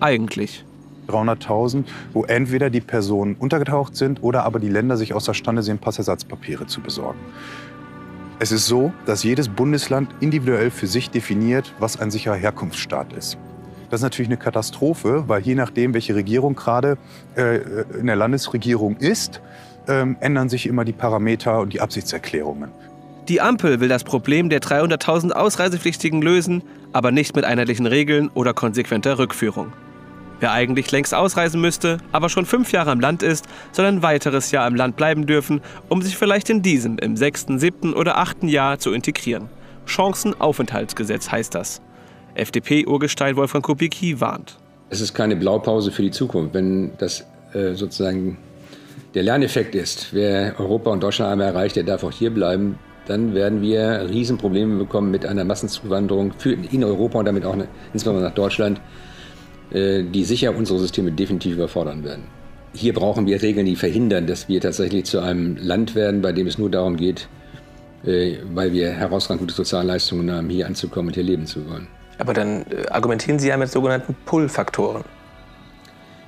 Eigentlich. 0.00 0.64
300.000, 1.08 1.84
wo 2.14 2.24
entweder 2.24 2.70
die 2.70 2.80
Personen 2.80 3.36
untergetaucht 3.38 3.94
sind 3.96 4.22
oder 4.22 4.44
aber 4.44 4.60
die 4.60 4.70
Länder 4.70 4.96
sich 4.96 5.12
außerstande 5.12 5.62
sehen, 5.62 5.76
Passersatzpapiere 5.76 6.66
zu 6.66 6.80
besorgen. 6.80 7.18
Es 8.38 8.50
ist 8.50 8.66
so, 8.66 8.94
dass 9.04 9.22
jedes 9.22 9.50
Bundesland 9.50 10.08
individuell 10.20 10.70
für 10.70 10.86
sich 10.86 11.10
definiert, 11.10 11.74
was 11.78 12.00
ein 12.00 12.10
sicherer 12.10 12.36
Herkunftsstaat 12.36 13.12
ist. 13.12 13.36
Das 13.90 14.00
ist 14.00 14.04
natürlich 14.04 14.30
eine 14.30 14.38
Katastrophe, 14.38 15.24
weil 15.26 15.42
je 15.42 15.54
nachdem, 15.54 15.92
welche 15.92 16.14
Regierung 16.14 16.54
gerade 16.54 16.96
äh, 17.36 17.58
in 18.00 18.06
der 18.06 18.16
Landesregierung 18.16 18.96
ist, 18.96 19.42
ähm, 19.86 20.16
ändern 20.20 20.48
sich 20.48 20.66
immer 20.66 20.86
die 20.86 20.94
Parameter 20.94 21.60
und 21.60 21.74
die 21.74 21.82
Absichtserklärungen. 21.82 22.70
Die 23.28 23.40
Ampel 23.40 23.80
will 23.80 23.88
das 23.88 24.04
Problem 24.04 24.50
der 24.50 24.60
300.000 24.60 25.30
Ausreisepflichtigen 25.30 26.20
lösen, 26.20 26.62
aber 26.92 27.10
nicht 27.10 27.34
mit 27.34 27.46
einheitlichen 27.46 27.86
Regeln 27.86 28.28
oder 28.34 28.52
konsequenter 28.52 29.18
Rückführung. 29.18 29.72
Wer 30.40 30.52
eigentlich 30.52 30.90
längst 30.90 31.14
ausreisen 31.14 31.58
müsste, 31.58 31.98
aber 32.12 32.28
schon 32.28 32.44
fünf 32.44 32.72
Jahre 32.72 32.92
im 32.92 33.00
Land 33.00 33.22
ist, 33.22 33.46
soll 33.72 33.86
ein 33.86 34.02
weiteres 34.02 34.50
Jahr 34.50 34.68
im 34.68 34.74
Land 34.74 34.96
bleiben 34.96 35.24
dürfen, 35.24 35.62
um 35.88 36.02
sich 36.02 36.18
vielleicht 36.18 36.50
in 36.50 36.60
diesem, 36.60 36.98
im 36.98 37.16
sechsten, 37.16 37.58
siebten 37.58 37.94
oder 37.94 38.18
achten 38.18 38.46
Jahr 38.46 38.78
zu 38.78 38.92
integrieren. 38.92 39.48
Chancenaufenthaltsgesetz 39.86 41.32
heißt 41.32 41.54
das. 41.54 41.80
FDP-Urgestein 42.34 43.36
Wolfgang 43.36 43.64
Kubicki 43.64 44.20
warnt. 44.20 44.58
Es 44.90 45.00
ist 45.00 45.14
keine 45.14 45.36
Blaupause 45.36 45.92
für 45.92 46.02
die 46.02 46.10
Zukunft. 46.10 46.52
Wenn 46.52 46.90
das 46.98 47.24
äh, 47.54 47.72
sozusagen 47.72 48.36
der 49.14 49.22
Lerneffekt 49.22 49.74
ist, 49.74 50.12
wer 50.12 50.60
Europa 50.60 50.90
und 50.90 51.02
Deutschland 51.02 51.32
einmal 51.32 51.46
erreicht, 51.46 51.76
der 51.76 51.84
darf 51.84 52.04
auch 52.04 52.12
hier 52.12 52.30
bleiben, 52.30 52.78
dann 53.06 53.34
werden 53.34 53.60
wir 53.62 54.08
Riesenprobleme 54.08 54.78
bekommen 54.78 55.10
mit 55.10 55.26
einer 55.26 55.44
Massenzuwanderung 55.44 56.32
für, 56.38 56.52
in 56.52 56.84
Europa 56.84 57.18
und 57.18 57.26
damit 57.26 57.44
auch 57.44 57.56
insbesondere 57.92 58.26
nach 58.26 58.34
Deutschland, 58.34 58.80
äh, 59.72 60.02
die 60.02 60.24
sicher 60.24 60.54
unsere 60.56 60.78
Systeme 60.78 61.12
definitiv 61.12 61.54
überfordern 61.54 62.04
werden. 62.04 62.24
Hier 62.72 62.92
brauchen 62.92 63.26
wir 63.26 63.40
Regeln, 63.40 63.66
die 63.66 63.76
verhindern, 63.76 64.26
dass 64.26 64.48
wir 64.48 64.60
tatsächlich 64.60 65.04
zu 65.04 65.20
einem 65.20 65.56
Land 65.56 65.94
werden, 65.94 66.22
bei 66.22 66.32
dem 66.32 66.46
es 66.46 66.58
nur 66.58 66.70
darum 66.70 66.96
geht, 66.96 67.28
äh, 68.04 68.38
weil 68.52 68.72
wir 68.72 68.90
herausragend 68.90 69.40
gute 69.40 69.54
Sozialleistungen 69.54 70.30
haben, 70.30 70.48
hier 70.48 70.66
anzukommen 70.66 71.08
und 71.08 71.14
hier 71.14 71.24
leben 71.24 71.46
zu 71.46 71.68
wollen. 71.68 71.86
Aber 72.18 72.32
dann 72.32 72.62
äh, 72.62 72.88
argumentieren 72.90 73.38
Sie 73.38 73.48
ja 73.48 73.56
mit 73.56 73.70
sogenannten 73.70 74.14
Pull-Faktoren. 74.24 75.04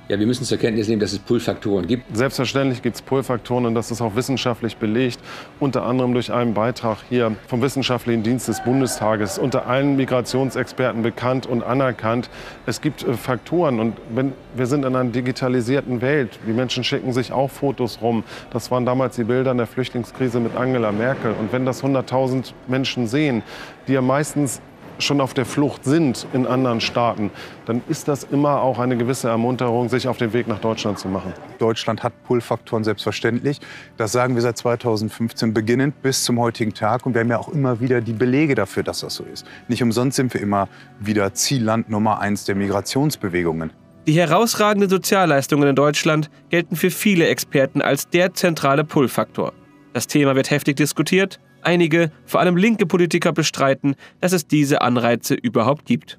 Ja, 0.09 0.17
wir 0.17 0.25
müssen 0.25 0.45
zur 0.45 0.57
Kenntnis 0.57 0.87
nehmen, 0.87 1.01
dass 1.01 1.11
es 1.11 1.19
Pull-Faktoren 1.19 1.85
gibt. 1.85 2.15
Selbstverständlich 2.15 2.81
gibt 2.81 2.95
es 2.95 3.01
Pull-Faktoren 3.01 3.65
und 3.65 3.75
das 3.75 3.91
ist 3.91 3.99
auch 3.99 4.15
wissenschaftlich 4.15 4.77
belegt, 4.77 5.19
unter 5.59 5.83
anderem 5.83 6.13
durch 6.13 6.31
einen 6.31 6.53
Beitrag 6.53 6.99
hier 7.09 7.35
vom 7.47 7.61
Wissenschaftlichen 7.61 8.23
Dienst 8.23 8.47
des 8.47 8.63
Bundestages, 8.63 9.37
unter 9.37 9.67
allen 9.67 9.97
Migrationsexperten 9.97 11.01
bekannt 11.01 11.45
und 11.45 11.61
anerkannt. 11.61 12.29
Es 12.65 12.79
gibt 12.79 13.03
äh, 13.03 13.15
Faktoren 13.15 13.81
und 13.81 13.97
wenn, 14.09 14.31
wir 14.55 14.65
sind 14.65 14.85
in 14.85 14.95
einer 14.95 15.09
digitalisierten 15.09 15.99
Welt. 15.99 16.39
Die 16.47 16.53
Menschen 16.53 16.85
schicken 16.85 17.11
sich 17.11 17.33
auch 17.33 17.51
Fotos 17.51 17.99
rum. 18.01 18.23
Das 18.51 18.71
waren 18.71 18.85
damals 18.85 19.17
die 19.17 19.25
Bilder 19.25 19.51
in 19.51 19.57
der 19.57 19.67
Flüchtlingskrise 19.67 20.39
mit 20.39 20.55
Angela 20.55 20.93
Merkel. 20.93 21.33
Und 21.37 21.51
wenn 21.51 21.65
das 21.65 21.83
100.000 21.83 22.53
Menschen 22.67 23.07
sehen, 23.07 23.43
die 23.89 23.93
ja 23.93 24.01
meistens 24.01 24.61
schon 24.99 25.21
auf 25.21 25.33
der 25.33 25.45
Flucht 25.45 25.83
sind 25.83 26.27
in 26.33 26.47
anderen 26.47 26.81
Staaten, 26.81 27.31
dann 27.65 27.81
ist 27.89 28.07
das 28.07 28.23
immer 28.23 28.61
auch 28.61 28.79
eine 28.79 28.97
gewisse 28.97 29.29
Ermunterung, 29.29 29.89
sich 29.89 30.07
auf 30.07 30.17
den 30.17 30.33
Weg 30.33 30.47
nach 30.47 30.59
Deutschland 30.59 30.99
zu 30.99 31.07
machen. 31.07 31.33
Deutschland 31.59 32.03
hat 32.03 32.13
Pull-Faktoren 32.23 32.83
selbstverständlich. 32.83 33.59
Das 33.97 34.11
sagen 34.11 34.35
wir 34.35 34.41
seit 34.41 34.57
2015 34.57 35.53
beginnend 35.53 36.01
bis 36.01 36.23
zum 36.23 36.39
heutigen 36.39 36.73
Tag. 36.73 37.05
Und 37.05 37.13
wir 37.13 37.21
haben 37.21 37.29
ja 37.29 37.37
auch 37.37 37.49
immer 37.49 37.79
wieder 37.79 38.01
die 38.01 38.13
Belege 38.13 38.55
dafür, 38.55 38.83
dass 38.83 39.01
das 39.01 39.15
so 39.15 39.23
ist. 39.23 39.45
Nicht 39.67 39.83
umsonst 39.83 40.17
sind 40.17 40.33
wir 40.33 40.41
immer 40.41 40.67
wieder 40.99 41.33
Zielland 41.33 41.89
Nummer 41.89 42.19
eins 42.19 42.45
der 42.45 42.55
Migrationsbewegungen. 42.55 43.71
Die 44.07 44.13
herausragenden 44.13 44.89
Sozialleistungen 44.89 45.67
in 45.67 45.75
Deutschland 45.75 46.29
gelten 46.49 46.77
für 46.77 46.89
viele 46.89 47.27
Experten 47.27 47.81
als 47.81 48.07
der 48.09 48.33
zentrale 48.33 48.85
Pull-Faktor. 48.85 49.51
Das 49.91 50.07
Thema 50.07 50.35
wird 50.35 50.49
heftig 50.49 50.77
diskutiert 50.77 51.39
Einige, 51.67 52.13
vor 52.25 52.39
allem 52.39 52.55
linke 52.55 52.85
Politiker, 52.85 53.33
bestreiten, 53.33 53.95
dass 54.21 54.31
es 54.31 54.47
diese 54.47 54.81
Anreize 54.81 55.33
überhaupt 55.33 55.85
gibt. 55.85 56.17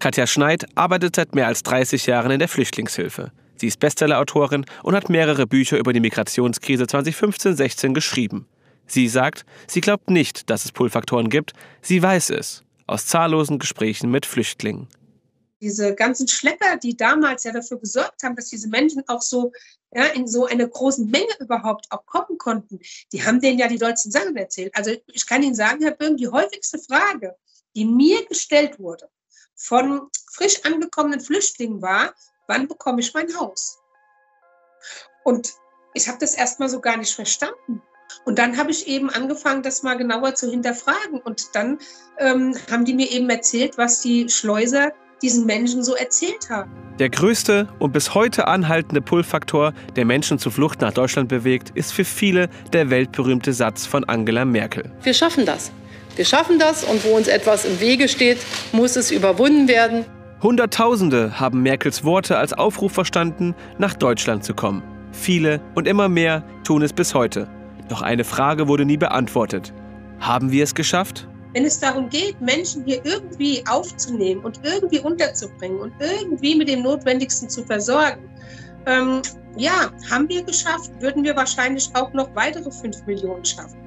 Katja 0.00 0.26
Schneid 0.26 0.66
arbeitet 0.74 1.14
seit 1.14 1.32
mehr 1.32 1.46
als 1.46 1.62
30 1.62 2.06
Jahren 2.06 2.32
in 2.32 2.40
der 2.40 2.48
Flüchtlingshilfe. 2.48 3.30
Sie 3.54 3.68
ist 3.68 3.78
Bestsellerautorin 3.78 4.66
und 4.82 4.96
hat 4.96 5.08
mehrere 5.08 5.46
Bücher 5.46 5.78
über 5.78 5.92
die 5.92 6.00
Migrationskrise 6.00 6.86
2015-16 6.86 7.92
geschrieben. 7.92 8.48
Sie 8.84 9.06
sagt, 9.06 9.46
sie 9.68 9.80
glaubt 9.80 10.10
nicht, 10.10 10.50
dass 10.50 10.64
es 10.64 10.72
Pull-Faktoren 10.72 11.30
gibt, 11.30 11.52
sie 11.82 12.02
weiß 12.02 12.30
es 12.30 12.64
aus 12.88 13.06
zahllosen 13.06 13.60
Gesprächen 13.60 14.10
mit 14.10 14.26
Flüchtlingen 14.26 14.88
diese 15.60 15.94
ganzen 15.94 16.26
Schlepper, 16.28 16.76
die 16.76 16.96
damals 16.96 17.44
ja 17.44 17.52
dafür 17.52 17.78
gesorgt 17.78 18.22
haben, 18.22 18.36
dass 18.36 18.48
diese 18.48 18.68
Menschen 18.68 19.02
auch 19.08 19.22
so 19.22 19.52
ja, 19.92 20.04
in 20.06 20.26
so 20.26 20.46
einer 20.46 20.66
großen 20.66 21.10
Menge 21.10 21.32
überhaupt 21.40 21.86
auch 21.90 22.06
kommen 22.06 22.38
konnten, 22.38 22.80
die 23.12 23.24
haben 23.24 23.40
denen 23.40 23.58
ja 23.58 23.68
die 23.68 23.78
deutschen 23.78 24.10
Sachen 24.10 24.36
erzählt. 24.36 24.74
Also 24.76 24.92
ich 25.06 25.26
kann 25.26 25.42
Ihnen 25.42 25.54
sagen, 25.54 25.82
Herr 25.82 25.92
Böhm, 25.92 26.16
die 26.16 26.28
häufigste 26.28 26.78
Frage, 26.78 27.36
die 27.74 27.84
mir 27.84 28.24
gestellt 28.26 28.78
wurde 28.78 29.08
von 29.54 30.08
frisch 30.32 30.64
angekommenen 30.64 31.20
Flüchtlingen 31.20 31.82
war, 31.82 32.14
wann 32.46 32.66
bekomme 32.66 33.00
ich 33.00 33.12
mein 33.14 33.36
Haus? 33.38 33.78
Und 35.24 35.52
ich 35.94 36.08
habe 36.08 36.18
das 36.18 36.34
erstmal 36.34 36.68
so 36.68 36.80
gar 36.80 36.96
nicht 36.96 37.14
verstanden. 37.14 37.82
Und 38.24 38.38
dann 38.38 38.56
habe 38.56 38.70
ich 38.70 38.86
eben 38.86 39.10
angefangen, 39.10 39.62
das 39.62 39.82
mal 39.82 39.96
genauer 39.96 40.34
zu 40.34 40.50
hinterfragen. 40.50 41.20
Und 41.20 41.54
dann 41.54 41.78
ähm, 42.18 42.56
haben 42.70 42.84
die 42.84 42.94
mir 42.94 43.10
eben 43.10 43.28
erzählt, 43.30 43.78
was 43.78 44.00
die 44.00 44.28
Schleuser 44.28 44.92
diesen 45.22 45.46
Menschen 45.46 45.82
so 45.82 45.94
erzählt 45.94 46.48
haben. 46.50 46.70
Der 46.98 47.08
größte 47.08 47.68
und 47.78 47.92
bis 47.92 48.14
heute 48.14 48.46
anhaltende 48.46 49.00
Pull-Faktor, 49.00 49.72
der 49.96 50.04
Menschen 50.04 50.38
zur 50.38 50.52
Flucht 50.52 50.80
nach 50.80 50.92
Deutschland 50.92 51.28
bewegt, 51.28 51.70
ist 51.74 51.92
für 51.92 52.04
viele 52.04 52.48
der 52.72 52.90
weltberühmte 52.90 53.52
Satz 53.52 53.86
von 53.86 54.04
Angela 54.04 54.44
Merkel. 54.44 54.90
Wir 55.02 55.14
schaffen 55.14 55.46
das. 55.46 55.72
Wir 56.16 56.24
schaffen 56.24 56.58
das 56.58 56.84
und 56.84 57.02
wo 57.04 57.16
uns 57.16 57.28
etwas 57.28 57.64
im 57.64 57.80
Wege 57.80 58.08
steht, 58.08 58.38
muss 58.72 58.96
es 58.96 59.10
überwunden 59.10 59.68
werden. 59.68 60.04
Hunderttausende 60.42 61.40
haben 61.40 61.62
Merkels 61.62 62.04
Worte 62.04 62.36
als 62.36 62.52
Aufruf 62.52 62.92
verstanden, 62.92 63.54
nach 63.78 63.94
Deutschland 63.94 64.44
zu 64.44 64.54
kommen. 64.54 64.82
Viele 65.12 65.60
und 65.74 65.86
immer 65.86 66.08
mehr 66.08 66.44
tun 66.64 66.82
es 66.82 66.92
bis 66.92 67.14
heute. 67.14 67.48
Doch 67.88 68.02
eine 68.02 68.24
Frage 68.24 68.68
wurde 68.68 68.84
nie 68.84 68.96
beantwortet. 68.96 69.72
Haben 70.20 70.52
wir 70.52 70.64
es 70.64 70.74
geschafft? 70.74 71.26
Wenn 71.52 71.64
es 71.64 71.80
darum 71.80 72.08
geht, 72.08 72.40
Menschen 72.40 72.84
hier 72.84 73.04
irgendwie 73.04 73.62
aufzunehmen 73.68 74.42
und 74.44 74.60
irgendwie 74.62 75.00
unterzubringen 75.00 75.80
und 75.80 75.92
irgendwie 75.98 76.54
mit 76.54 76.68
dem 76.68 76.82
Notwendigsten 76.82 77.48
zu 77.48 77.64
versorgen, 77.64 78.28
ähm, 78.86 79.20
ja, 79.56 79.90
haben 80.10 80.28
wir 80.28 80.42
geschafft, 80.44 80.90
würden 81.00 81.24
wir 81.24 81.34
wahrscheinlich 81.34 81.90
auch 81.94 82.12
noch 82.12 82.34
weitere 82.34 82.70
fünf 82.70 83.04
Millionen 83.06 83.44
schaffen. 83.44 83.78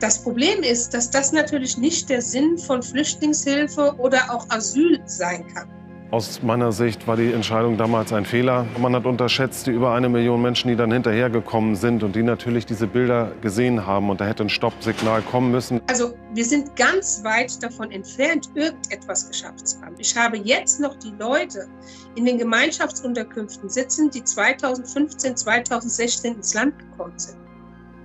Das 0.00 0.22
Problem 0.22 0.62
ist, 0.62 0.94
dass 0.94 1.10
das 1.10 1.32
natürlich 1.32 1.76
nicht 1.76 2.08
der 2.08 2.22
Sinn 2.22 2.56
von 2.56 2.82
Flüchtlingshilfe 2.82 3.94
oder 3.98 4.22
auch 4.30 4.48
Asyl 4.48 4.98
sein 5.04 5.46
kann. 5.52 5.68
Aus 6.10 6.42
meiner 6.42 6.72
Sicht 6.72 7.06
war 7.06 7.16
die 7.16 7.32
Entscheidung 7.32 7.76
damals 7.76 8.12
ein 8.12 8.24
Fehler. 8.24 8.66
Man 8.78 8.96
hat 8.96 9.04
unterschätzt 9.04 9.66
die 9.66 9.70
über 9.70 9.92
eine 9.92 10.08
Million 10.08 10.42
Menschen, 10.42 10.68
die 10.68 10.74
dann 10.74 10.90
hinterhergekommen 10.90 11.76
sind 11.76 12.02
und 12.02 12.16
die 12.16 12.22
natürlich 12.22 12.66
diese 12.66 12.88
Bilder 12.88 13.30
gesehen 13.42 13.86
haben. 13.86 14.10
Und 14.10 14.20
da 14.20 14.26
hätte 14.26 14.42
ein 14.42 14.48
Stoppsignal 14.48 15.22
kommen 15.22 15.52
müssen. 15.52 15.80
Also 15.86 16.14
wir 16.34 16.44
sind 16.44 16.76
ganz 16.76 17.22
weit 17.24 17.62
davon 17.62 17.90
entfernt, 17.90 18.50
irgendetwas 18.54 19.28
geschafft 19.28 19.66
zu 19.66 19.80
haben. 19.82 19.96
Ich 19.98 20.16
habe 20.16 20.36
jetzt 20.38 20.80
noch 20.80 20.94
die 20.96 21.12
Leute 21.18 21.66
in 22.14 22.24
den 22.24 22.38
Gemeinschaftsunterkünften 22.38 23.68
sitzen, 23.68 24.10
die 24.10 24.22
2015, 24.22 25.36
2016 25.36 26.34
ins 26.36 26.54
Land 26.54 26.78
gekommen 26.78 27.18
sind. 27.18 27.36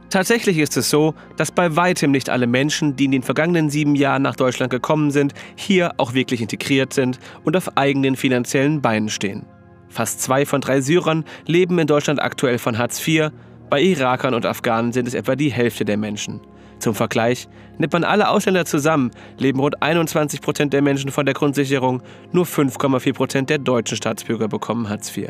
Tatsächlich 0.09 0.57
ist 0.59 0.77
es 0.77 0.89
so, 0.89 1.13
dass 1.35 1.51
bei 1.51 1.75
weitem 1.75 2.11
nicht 2.11 2.29
alle 2.29 2.47
Menschen, 2.47 2.95
die 2.95 3.05
in 3.05 3.11
den 3.11 3.23
vergangenen 3.23 3.69
sieben 3.69 3.95
Jahren 3.95 4.21
nach 4.21 4.35
Deutschland 4.35 4.71
gekommen 4.71 5.11
sind, 5.11 5.33
hier 5.55 5.93
auch 5.97 6.13
wirklich 6.13 6.41
integriert 6.41 6.93
sind 6.93 7.19
und 7.43 7.57
auf 7.57 7.75
eigenen 7.77 8.15
finanziellen 8.15 8.81
Beinen 8.81 9.09
stehen. 9.09 9.45
Fast 9.89 10.21
zwei 10.21 10.45
von 10.45 10.61
drei 10.61 10.81
Syrern 10.81 11.25
leben 11.45 11.79
in 11.79 11.87
Deutschland 11.87 12.21
aktuell 12.21 12.59
von 12.59 12.77
Hartz 12.77 13.05
IV. 13.05 13.29
Bei 13.69 13.81
Irakern 13.81 14.33
und 14.33 14.45
Afghanen 14.45 14.93
sind 14.93 15.07
es 15.07 15.13
etwa 15.13 15.35
die 15.35 15.51
Hälfte 15.51 15.85
der 15.85 15.97
Menschen. 15.97 16.39
Zum 16.79 16.93
Vergleich, 16.93 17.47
nimmt 17.77 17.93
man 17.93 18.03
alle 18.03 18.29
Ausländer 18.29 18.65
zusammen, 18.65 19.11
leben 19.37 19.59
rund 19.59 19.81
21 19.81 20.41
Prozent 20.41 20.73
der 20.73 20.81
Menschen 20.81 21.11
von 21.11 21.25
der 21.25 21.33
Grundsicherung, 21.35 22.01
nur 22.31 22.45
5,4 22.45 23.13
Prozent 23.13 23.49
der 23.49 23.59
deutschen 23.59 23.97
Staatsbürger 23.97 24.47
bekommen 24.47 24.89
Hartz 24.89 25.15
IV. 25.15 25.29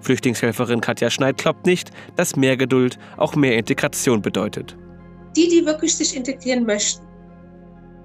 Flüchtlingshelferin 0.00 0.80
Katja 0.80 1.10
Schneid 1.10 1.38
glaubt 1.38 1.66
nicht, 1.66 1.90
dass 2.14 2.36
mehr 2.36 2.56
Geduld 2.56 2.98
auch 3.16 3.34
mehr 3.34 3.56
Integration 3.56 4.22
bedeutet. 4.22 4.76
Die, 5.36 5.48
die 5.48 5.66
wirklich 5.66 5.96
sich 5.96 6.16
integrieren 6.16 6.64
möchten, 6.64 7.04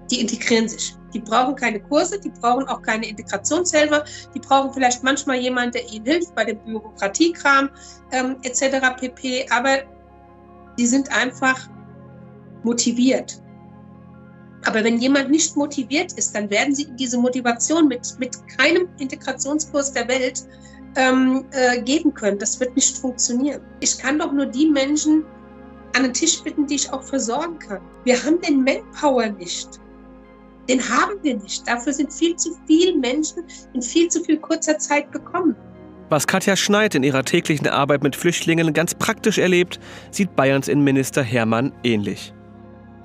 die 0.10 0.20
integrieren 0.20 0.68
sich. 0.68 0.96
Die 1.14 1.20
brauchen 1.20 1.56
keine 1.56 1.80
Kurse, 1.80 2.20
die 2.20 2.30
brauchen 2.30 2.68
auch 2.68 2.82
keine 2.82 3.08
Integrationshelfer, 3.08 4.04
die 4.34 4.40
brauchen 4.40 4.74
vielleicht 4.74 5.04
manchmal 5.04 5.38
jemanden, 5.38 5.74
der 5.74 5.90
ihnen 5.92 6.06
hilft 6.06 6.34
bei 6.36 6.46
dem 6.46 6.58
Bürokratiekram 6.60 7.70
ähm, 8.12 8.38
etc. 8.44 8.96
pp. 9.00 9.46
Aber 9.50 9.80
die 10.78 10.88
sind 10.88 11.12
einfach 11.12 11.70
motiviert. 12.64 13.42
Aber 14.66 14.84
wenn 14.84 14.98
jemand 14.98 15.32
nicht 15.32 15.56
motiviert 15.56 16.14
ist, 16.14 16.36
dann 16.36 16.50
werden 16.50 16.76
sie 16.76 16.88
diese 17.00 17.18
Motivation 17.18 17.88
mit, 17.88 18.16
mit 18.20 18.38
keinem 18.58 18.88
Integrationskurs 19.00 19.94
der 19.94 20.08
Welt 20.08 20.44
ähm, 20.96 21.46
äh, 21.52 21.82
geben 21.82 22.14
können. 22.14 22.38
Das 22.38 22.60
wird 22.60 22.76
nicht 22.76 22.98
funktionieren. 22.98 23.62
Ich 23.80 23.98
kann 23.98 24.20
doch 24.20 24.32
nur 24.32 24.46
die 24.46 24.70
Menschen 24.70 25.24
an 25.96 26.04
den 26.04 26.14
Tisch 26.14 26.42
bitten, 26.44 26.68
die 26.68 26.76
ich 26.76 26.92
auch 26.92 27.04
versorgen 27.04 27.58
kann. 27.60 27.82
Wir 28.04 28.22
haben 28.24 28.40
den 28.42 28.64
Manpower 28.64 29.30
nicht. 29.30 29.80
Den 30.70 30.80
haben 30.80 31.16
wir 31.24 31.38
nicht. 31.38 31.68
Dafür 31.68 31.92
sind 31.92 32.14
viel 32.14 32.36
zu 32.36 32.52
viele 32.68 32.98
Menschen 32.98 33.44
in 33.74 33.82
viel 33.82 34.08
zu 34.10 34.24
viel 34.24 34.38
kurzer 34.38 34.78
Zeit 34.78 35.12
gekommen. 35.12 35.56
Was 36.10 36.28
Katja 36.28 36.56
Schneid 36.56 36.94
in 36.94 37.04
ihrer 37.04 37.24
täglichen 37.24 37.68
Arbeit 37.68 38.04
mit 38.04 38.16
Flüchtlingen 38.16 38.74
ganz 38.74 38.94
praktisch 38.94 39.38
erlebt, 39.38 39.80
sieht 40.12 40.36
Bayerns 40.36 40.68
Innenminister 40.68 41.24
Hermann 41.24 41.74
ähnlich 41.84 42.34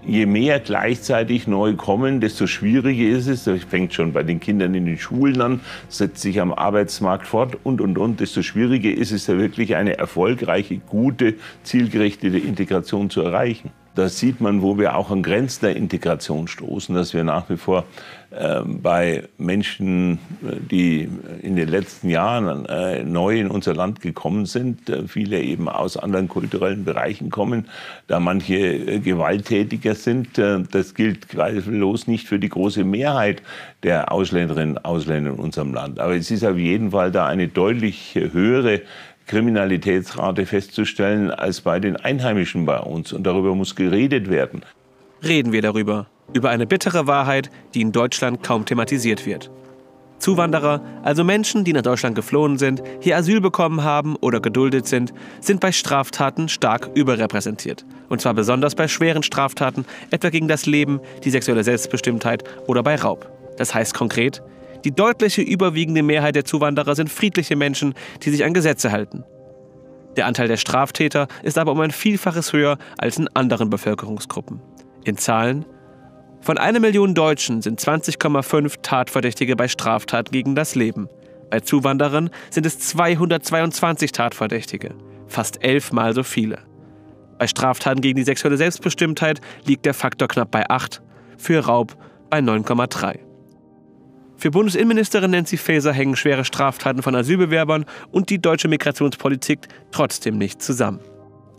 je 0.07 0.27
mehr 0.27 0.61
gleichzeitig 0.61 1.47
neu 1.47 1.75
kommen, 1.75 2.21
desto 2.21 2.47
schwieriger 2.47 3.17
ist 3.17 3.27
es. 3.27 3.45
Das 3.45 3.65
fängt 3.65 3.95
schon 3.95 4.13
bei 4.13 4.23
den 4.23 4.41
Kindern 4.41 4.75
in 4.75 4.87
den 4.87 4.99
Schulen 4.99 5.41
an, 5.41 5.61
setzt 5.89 6.23
sich 6.23 6.41
am 6.41 6.53
Arbeitsmarkt 6.53 7.27
fort 7.27 7.59
und, 7.65 7.81
und, 7.81 7.99
und. 7.99 8.21
Desto 8.21 8.43
schwieriger 8.43 8.91
ist 8.91 9.13
es, 9.13 9.27
da 9.27 9.37
wirklich 9.37 9.77
eine 9.77 9.99
erfolgreiche, 9.99 10.79
gute, 10.79 11.35
zielgerichtete 11.63 12.39
Integration 12.39 13.11
zu 13.11 13.23
erreichen. 13.23 13.71
da 13.97 14.09
sieht 14.09 14.41
man, 14.41 14.63
wo 14.63 14.79
wir 14.79 14.97
auch 14.97 15.11
an 15.11 15.23
Grenzen 15.23 15.67
der 15.67 15.77
Integration 15.77 16.49
stoßen, 16.49 16.95
dass 16.95 17.15
wir 17.15 17.25
nach 17.25 17.49
wie 17.49 17.57
vor 17.57 17.85
bei 18.31 19.25
Menschen, 19.39 20.19
die 20.71 21.09
in 21.43 21.57
den 21.57 21.69
letzten 21.69 22.11
Jahren 22.11 22.67
äh, 22.67 23.03
neu 23.05 23.41
in 23.41 23.49
unser 23.49 23.75
Land 23.75 24.01
gekommen 24.01 24.47
sind, 24.47 24.91
äh, 24.91 25.07
viele 25.07 25.41
eben 25.41 25.69
aus 25.69 25.97
anderen 25.97 26.29
kulturellen 26.29 26.85
Bereichen 26.85 27.31
kommen, 27.31 27.67
da 28.09 28.21
manche 28.21 28.57
äh, 28.57 28.99
gewalttätiger 28.99 29.95
sind. 29.95 30.39
Das 30.39 30.95
gilt 30.95 31.31
zweifellos 31.31 32.07
nicht 32.07 32.27
für 32.27 32.39
die 32.39 32.49
große 32.49 32.85
Mehrheit 32.85 33.43
der 33.83 34.13
Ausländerinnen 34.13 34.77
und 34.77 34.85
Ausländer 34.85 35.31
in 35.31 35.39
unserem 35.39 35.73
Land. 35.73 36.01
Aber 36.01 36.15
es 36.15 36.31
ist 36.31 36.45
auf 36.45 36.59
jeden 36.59 36.91
Fall 36.91 37.13
da 37.13 37.27
eine 37.27 37.49
deutlich 37.49 38.15
höhere 38.15 38.83
Kriminalitätsrate 39.27 40.47
festzustellen 40.47 41.31
als 41.31 41.61
bei 41.61 41.81
den 41.81 41.97
Einheimischen 41.97 42.65
bei 42.65 42.79
uns. 42.79 43.13
Und 43.13 43.27
darüber 43.27 43.55
muss 43.55 43.75
geredet 43.75 44.31
werden. 44.31 44.63
Reden 45.23 45.53
wir 45.53 45.63
darüber. 45.63 46.07
Über 46.33 46.51
eine 46.51 46.67
bittere 46.67 47.07
Wahrheit, 47.07 47.51
die 47.75 47.81
in 47.81 47.93
Deutschland 47.93 48.43
kaum 48.43 48.65
thematisiert 48.65 49.27
wird. 49.27 49.51
Zuwanderer, 50.19 50.81
also 51.03 51.25
Menschen, 51.25 51.65
die 51.65 51.73
nach 51.73 51.83
Deutschland 51.83 52.15
geflohen 52.15 52.59
sind, 52.59 52.83
hier 53.01 53.17
Asyl 53.17 53.41
bekommen 53.41 53.85
haben 53.85 54.17
oder 54.17 54.41
geduldet 54.41 54.87
sind, 54.87 55.13
sind 55.41 55.61
bei 55.61 55.73
Straftaten 55.73 56.49
stark 56.49 56.91
überrepräsentiert. 56.95 57.85
Und 58.09 58.21
zwar 58.21 58.35
besonders 58.35 58.75
bei 58.75 58.89
schweren 58.89 59.23
Straftaten, 59.23 59.85
etwa 60.11 60.31
gegen 60.31 60.49
das 60.49 60.67
Leben, 60.67 61.01
die 61.25 61.31
sexuelle 61.31 61.65
Selbstbestimmtheit 61.65 62.45
oder 62.67 62.83
bei 62.83 62.97
Raub. 62.97 63.31
Das 63.59 63.75
heißt 63.75 63.95
konkret, 63.95 64.43
die 64.85 64.93
deutliche 64.93 65.43
überwiegende 65.43 66.03
Mehrheit 66.03 66.35
der 66.35 66.45
Zuwanderer 66.45 66.95
sind 66.95 67.11
friedliche 67.11 67.57
Menschen, 67.57 67.95
die 68.23 68.31
sich 68.31 68.45
an 68.45 68.55
Gesetze 68.55 68.93
halten. 68.93 69.25
Der 70.17 70.27
Anteil 70.27 70.49
der 70.49 70.57
Straftäter 70.57 71.29
ist 71.43 71.59
aber 71.59 71.73
um 71.73 71.81
ein 71.81 71.91
Vielfaches 71.91 72.53
höher 72.53 72.79
als 72.97 73.19
in 73.19 73.29
anderen 73.35 73.69
Bevölkerungsgruppen. 73.69 74.61
In 75.05 75.19
Zahlen 75.19 75.67
von 76.41 76.59
einer 76.59 76.81
Million 76.81 77.15
Deutschen 77.15 77.63
sind 77.63 77.81
20,5 77.81 78.77
Tatverdächtige 78.83 79.57
bei 79.57 79.69
Straftaten 79.69 80.31
gegen 80.31 80.55
das 80.55 80.75
Leben. 80.75 81.09
Bei 81.51 81.61
Zuwanderern 81.61 82.31
sind 82.51 82.67
es 82.67 82.79
222 82.79 84.13
Tatverdächtige, 84.13 84.95
fast 85.27 85.63
elfmal 85.65 86.15
so 86.15 86.23
viele. 86.23 86.59
Bei 87.39 87.47
Straftaten 87.47 88.01
gegen 88.01 88.17
die 88.17 88.25
sexuelle 88.25 88.57
Selbstbestimmtheit 88.57 89.41
liegt 89.65 89.85
der 89.85 89.95
Faktor 89.95 90.29
knapp 90.29 90.51
bei 90.51 90.69
8, 90.69 91.03
für 91.37 91.61
Raub 91.61 91.97
bei 92.31 92.39
9,3. 92.39 93.19
Für 94.37 94.51
Bundesinnenministerin 94.51 95.31
Nancy 95.31 95.57
Faeser 95.57 95.93
hängen 95.93 96.17
schwere 96.17 96.45
Straftaten 96.45 97.03
von 97.03 97.15
Asylbewerbern 97.15 97.87
und 98.11 98.29
die 98.31 98.41
deutsche 98.41 98.69
Migrationspolitik 98.69 99.61
trotzdem 99.91 100.37
nicht 100.37 100.61
zusammen. 100.61 101.01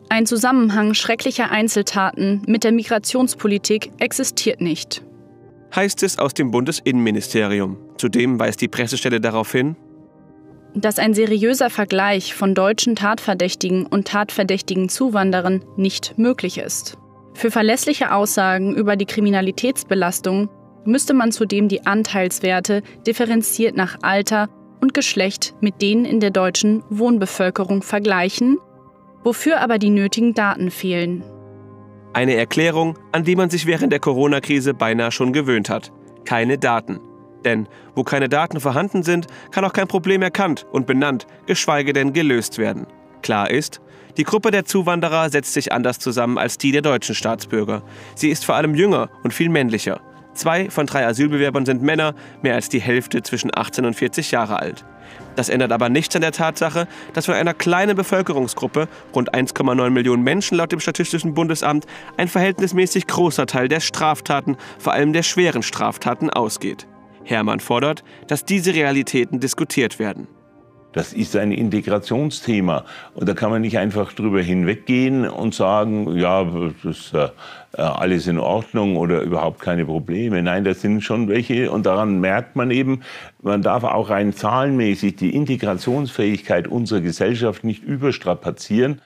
Ein 0.10 0.26
Zusammenhang 0.26 0.93
schrecklicher 0.93 1.52
Einzeltaten 1.52 2.41
mit 2.48 2.63
der 2.63 2.72
Migrationspolitik 2.72 3.91
existiert 4.00 4.62
nicht. 4.62 5.04
Heißt 5.76 6.02
es 6.04 6.17
aus 6.17 6.34
dem 6.34 6.52
Bundesinnenministerium. 6.52 7.78
Zudem 7.98 8.39
weist 8.39 8.62
die 8.62 8.70
Pressestelle 8.70 9.20
darauf 9.20 9.52
hin, 9.52 9.76
dass 10.74 11.00
ein 11.00 11.13
seriöser 11.13 11.70
Vergleich 11.70 12.36
von 12.36 12.54
deutschen 12.54 12.96
Tatverdächtigen 12.96 13.86
und 13.86 14.08
tatverdächtigen 14.08 14.89
Zuwanderern 14.89 15.63
nicht 15.76 16.17
möglich 16.17 16.58
ist. 16.58 16.98
Für 17.34 17.52
verlässliche 17.52 18.13
Aussagen 18.13 18.76
über 18.76 18.96
die 18.96 19.06
Kriminalitätsbelastung 19.06 20.50
müsste 20.86 21.13
man 21.13 21.32
zudem 21.32 21.67
die 21.67 21.86
Anteilswerte 21.86 22.82
differenziert 23.06 23.76
nach 23.76 23.98
Alter 24.04 24.50
und 24.82 24.93
Geschlecht 24.93 25.54
mit 25.60 25.82
denen 25.82 26.06
in 26.06 26.20
der 26.20 26.32
deutschen 26.32 26.84
Wohnbevölkerung 26.89 27.82
vergleichen, 27.82 28.58
wofür 29.23 29.62
aber 29.62 29.77
die 29.77 29.89
nötigen 29.89 30.34
Daten 30.34 30.71
fehlen. 30.71 31.23
Eine 32.13 32.36
Erklärung, 32.36 32.97
an 33.12 33.23
die 33.23 33.36
man 33.36 33.49
sich 33.49 33.65
während 33.65 33.91
der 33.91 33.99
Corona-Krise 33.99 34.73
beinahe 34.73 35.12
schon 35.12 35.34
gewöhnt 35.34 35.69
hat. 35.69 35.91
Keine 36.25 36.58
Daten. 36.58 36.99
Denn 37.45 37.67
wo 37.95 38.03
keine 38.03 38.30
Daten 38.30 38.60
vorhanden 38.60 39.03
sind, 39.03 39.27
kann 39.51 39.63
auch 39.63 39.73
kein 39.73 39.88
Problem 39.88 40.21
erkannt 40.21 40.65
und 40.71 40.88
benannt, 40.88 41.27
geschweige 41.45 41.93
denn 41.93 42.13
gelöst 42.13 42.58
werden. 42.58 42.88
Klar 43.21 43.51
ist, 43.51 43.82
die 44.17 44.23
Gruppe 44.23 44.49
der 44.49 44.65
Zuwanderer 44.65 45.30
setzt 45.30 45.53
sich 45.53 45.71
anders 45.71 45.99
zusammen 45.99 46.38
als 46.38 46.58
die 46.58 46.71
der 46.71 46.82
deutschen 46.82 47.13
Staatsbürger. 47.13 47.84
Sie 48.15 48.30
ist 48.30 48.45
vor 48.45 48.56
allem 48.56 48.73
jünger 48.73 49.10
und 49.23 49.34
viel 49.34 49.49
männlicher. 49.49 50.01
Zwei 50.38 50.69
von 50.69 50.86
drei 50.86 51.06
Asylbewerbern 51.06 51.65
sind 51.65 51.82
Männer, 51.82 52.13
mehr 52.43 52.54
als 52.54 52.69
die 52.69 52.80
Hälfte 52.80 53.23
zwischen 53.23 53.50
18 53.54 53.86
und 53.86 53.95
40 53.95 54.30
Jahre 54.30 54.60
alt. 54.60 54.86
Das 55.36 55.50
ändert 55.50 55.71
aber 55.71 55.89
nichts 55.89 56.15
an 56.15 56.21
der 56.21 56.32
Tatsache, 56.32 56.88
dass 57.13 57.26
von 57.26 57.34
einer 57.34 57.56
kleinen 57.56 57.95
Bevölkerungsgruppe, 57.95 58.88
rund 59.15 59.34
1,9 59.34 59.89
Millionen 59.89 60.23
Menschen 60.23 60.58
laut 60.58 60.71
dem 60.71 60.80
Statistischen 60.80 61.34
Bundesamt, 61.34 61.88
ein 62.17 62.28
verhältnismäßig 62.28 63.08
großer 63.08 63.47
Teil 63.47 63.67
der 63.67 63.80
Straftaten, 63.80 64.58
vor 64.78 64.93
allem 64.93 65.12
der 65.12 65.23
schweren 65.23 65.63
Straftaten, 65.63 66.30
ausgeht. 66.30 66.88
Hermann 67.23 67.60
fordert, 67.60 68.04
dass 68.28 68.45
diese 68.45 68.73
Realitäten 68.73 69.39
diskutiert 69.39 69.97
werden. 69.97 70.28
Das 70.93 71.13
ist 71.13 71.36
ein 71.36 71.52
Integrationsthema. 71.52 72.86
Und 73.13 73.28
da 73.30 73.34
kann 73.34 73.52
man 73.52 73.62
nicht 73.62 73.78
einfach 73.78 74.13
drüber 74.13 74.41
hinweggehen 74.41 75.28
und 75.28 75.54
sagen, 75.54 76.17
ja, 76.17 76.43
das 76.43 76.97
ist 76.97 77.13
äh, 77.13 77.30
alles 77.82 78.28
in 78.28 78.39
Ordnung 78.39 78.97
oder 78.97 79.21
überhaupt 79.21 79.60
keine 79.60 79.86
Probleme. 79.86 80.41
Nein, 80.41 80.63
das 80.63 80.82
sind 80.82 81.02
schon 81.02 81.28
welche. 81.28 81.71
Und 81.71 81.86
daran 81.86 82.19
merkt 82.19 82.56
man 82.56 82.71
eben, 82.71 83.02
man 83.41 83.62
darf 83.62 83.84
auch 83.84 84.10
rein 84.10 84.34
zahlenmäßig 84.34 85.17
die 85.17 85.36
Integrationsfähigkeit 85.36 86.67
unserer 86.67 87.02
Gesellschaft 87.02 87.63
nicht 87.63 87.84
überstrapazieren. 87.84 89.02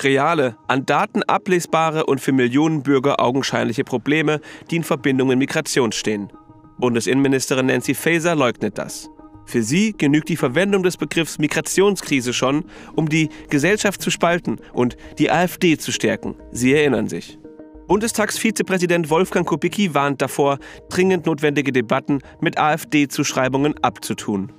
Reale, 0.00 0.56
an 0.68 0.86
Daten 0.86 1.22
ablesbare 1.24 2.06
und 2.06 2.20
für 2.20 2.32
Millionen 2.32 2.82
Bürger 2.82 3.20
augenscheinliche 3.20 3.84
Probleme, 3.84 4.40
die 4.70 4.76
in 4.76 4.84
Verbindung 4.84 5.28
mit 5.28 5.38
Migration 5.38 5.92
stehen. 5.92 6.32
Bundesinnenministerin 6.78 7.66
Nancy 7.66 7.94
Faeser 7.94 8.34
leugnet 8.34 8.78
das. 8.78 9.08
Für 9.52 9.62
sie 9.62 9.92
genügt 9.92 10.30
die 10.30 10.38
Verwendung 10.38 10.82
des 10.82 10.96
Begriffs 10.96 11.38
Migrationskrise 11.38 12.32
schon, 12.32 12.64
um 12.96 13.10
die 13.10 13.28
Gesellschaft 13.50 14.00
zu 14.00 14.10
spalten 14.10 14.56
und 14.72 14.96
die 15.18 15.30
AfD 15.30 15.76
zu 15.76 15.92
stärken. 15.92 16.36
Sie 16.52 16.72
erinnern 16.72 17.06
sich. 17.06 17.38
Bundestagsvizepräsident 17.86 19.10
Wolfgang 19.10 19.46
Kubicki 19.46 19.94
warnt 19.94 20.22
davor, 20.22 20.58
dringend 20.88 21.26
notwendige 21.26 21.70
Debatten 21.70 22.20
mit 22.40 22.56
AfD-Zuschreibungen 22.56 23.74
abzutun. 23.82 24.50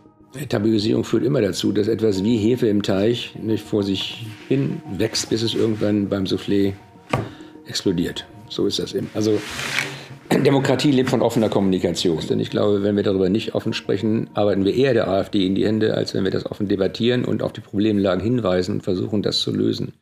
Tabuisierung 0.47 1.03
führt 1.03 1.23
immer 1.23 1.41
dazu, 1.41 1.71
dass 1.71 1.87
etwas 1.87 2.23
wie 2.23 2.37
Hefe 2.37 2.67
im 2.67 2.83
Teich 2.83 3.33
nicht 3.41 3.65
vor 3.65 3.81
sich 3.81 4.27
hin 4.47 4.79
wächst, 4.95 5.31
bis 5.31 5.41
es 5.41 5.55
irgendwann 5.55 6.07
beim 6.07 6.25
Soufflé 6.25 6.73
explodiert. 7.65 8.27
So 8.47 8.67
ist 8.67 8.77
das 8.77 8.93
eben. 8.93 9.09
Also 9.15 9.41
Demokratie 10.41 10.91
lebt 10.91 11.11
von 11.11 11.21
offener 11.21 11.49
Kommunikation. 11.49 12.19
Denn 12.27 12.39
ich 12.39 12.49
glaube, 12.49 12.81
wenn 12.81 12.95
wir 12.95 13.03
darüber 13.03 13.29
nicht 13.29 13.53
offen 13.53 13.73
sprechen, 13.73 14.29
arbeiten 14.33 14.65
wir 14.65 14.73
eher 14.73 14.93
der 14.93 15.07
AfD 15.07 15.45
in 15.45 15.53
die 15.53 15.65
Hände, 15.65 15.93
als 15.93 16.13
wenn 16.13 16.23
wir 16.23 16.31
das 16.31 16.49
offen 16.49 16.67
debattieren 16.67 17.23
und 17.23 17.43
auf 17.43 17.53
die 17.53 17.61
Problemlagen 17.61 18.23
hinweisen 18.23 18.75
und 18.75 18.81
versuchen, 18.81 19.21
das 19.21 19.39
zu 19.39 19.51
lösen. 19.51 19.93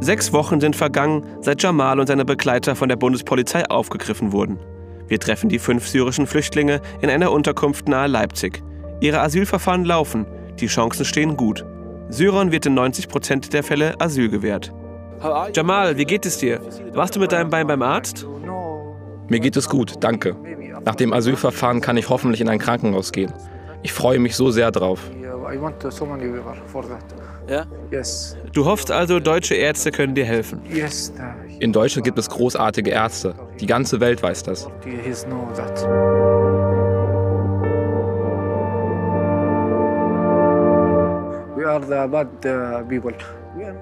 Sechs 0.00 0.32
Wochen 0.32 0.60
sind 0.60 0.76
vergangen, 0.76 1.26
seit 1.40 1.62
Jamal 1.62 1.98
und 1.98 2.06
seine 2.06 2.24
Begleiter 2.24 2.76
von 2.76 2.88
der 2.88 2.96
Bundespolizei 2.96 3.68
aufgegriffen 3.68 4.30
wurden. 4.30 4.58
Wir 5.08 5.18
treffen 5.18 5.48
die 5.48 5.58
fünf 5.58 5.88
syrischen 5.88 6.28
Flüchtlinge 6.28 6.80
in 7.00 7.10
einer 7.10 7.32
Unterkunft 7.32 7.88
nahe 7.88 8.06
Leipzig. 8.06 8.62
Ihre 9.00 9.20
Asylverfahren 9.20 9.84
laufen, 9.84 10.26
die 10.60 10.68
Chancen 10.68 11.04
stehen 11.04 11.36
gut. 11.36 11.64
Syrern 12.08 12.52
wird 12.52 12.66
in 12.66 12.74
90 12.74 13.08
Prozent 13.08 13.52
der 13.52 13.62
Fälle 13.62 14.00
Asyl 14.00 14.28
gewährt. 14.28 14.72
Jamal, 15.54 15.96
wie 15.96 16.04
geht 16.04 16.26
es 16.26 16.38
dir? 16.38 16.60
Warst 16.92 17.16
du 17.16 17.20
mit 17.20 17.32
deinem 17.32 17.50
Bein 17.50 17.66
beim 17.66 17.82
Arzt? 17.82 18.26
Mir 19.28 19.40
geht 19.40 19.56
es 19.56 19.68
gut, 19.68 19.94
danke. 20.00 20.36
Nach 20.84 20.94
dem 20.94 21.12
Asylverfahren 21.12 21.80
kann 21.80 21.96
ich 21.96 22.08
hoffentlich 22.08 22.40
in 22.40 22.48
ein 22.48 22.58
Krankenhaus 22.58 23.12
gehen. 23.12 23.32
Ich 23.82 23.92
freue 23.92 24.18
mich 24.18 24.36
so 24.36 24.50
sehr 24.50 24.70
drauf. 24.70 25.00
Du 28.52 28.64
hoffst 28.64 28.90
also, 28.90 29.20
deutsche 29.20 29.54
Ärzte 29.54 29.90
können 29.90 30.14
dir 30.14 30.24
helfen? 30.24 30.60
In 31.60 31.72
Deutschland 31.72 32.04
gibt 32.04 32.18
es 32.18 32.28
großartige 32.28 32.90
Ärzte. 32.90 33.34
Die 33.60 33.66
ganze 33.66 34.00
Welt 34.00 34.22
weiß 34.22 34.42
das. 34.42 34.68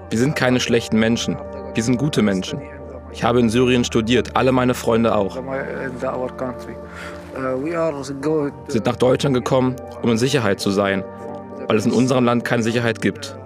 Wir 0.09 0.19
sind 0.19 0.35
keine 0.35 0.59
schlechten 0.59 0.99
Menschen. 0.99 1.37
Wir 1.73 1.83
sind 1.83 1.97
gute 1.97 2.21
Menschen. 2.21 2.61
Ich 3.11 3.23
habe 3.23 3.39
in 3.39 3.49
Syrien 3.49 3.83
studiert, 3.83 4.35
alle 4.35 4.51
meine 4.51 4.73
Freunde 4.73 5.15
auch. 5.15 5.37
Sind 8.67 8.85
nach 8.85 8.95
Deutschland 8.95 9.35
gekommen, 9.35 9.75
um 10.01 10.09
in 10.11 10.17
Sicherheit 10.17 10.59
zu 10.59 10.71
sein, 10.71 11.03
weil 11.67 11.77
es 11.77 11.85
in 11.85 11.91
unserem 11.91 12.25
Land 12.25 12.43
keine 12.45 12.63
Sicherheit 12.63 13.01
gibt. 13.01 13.37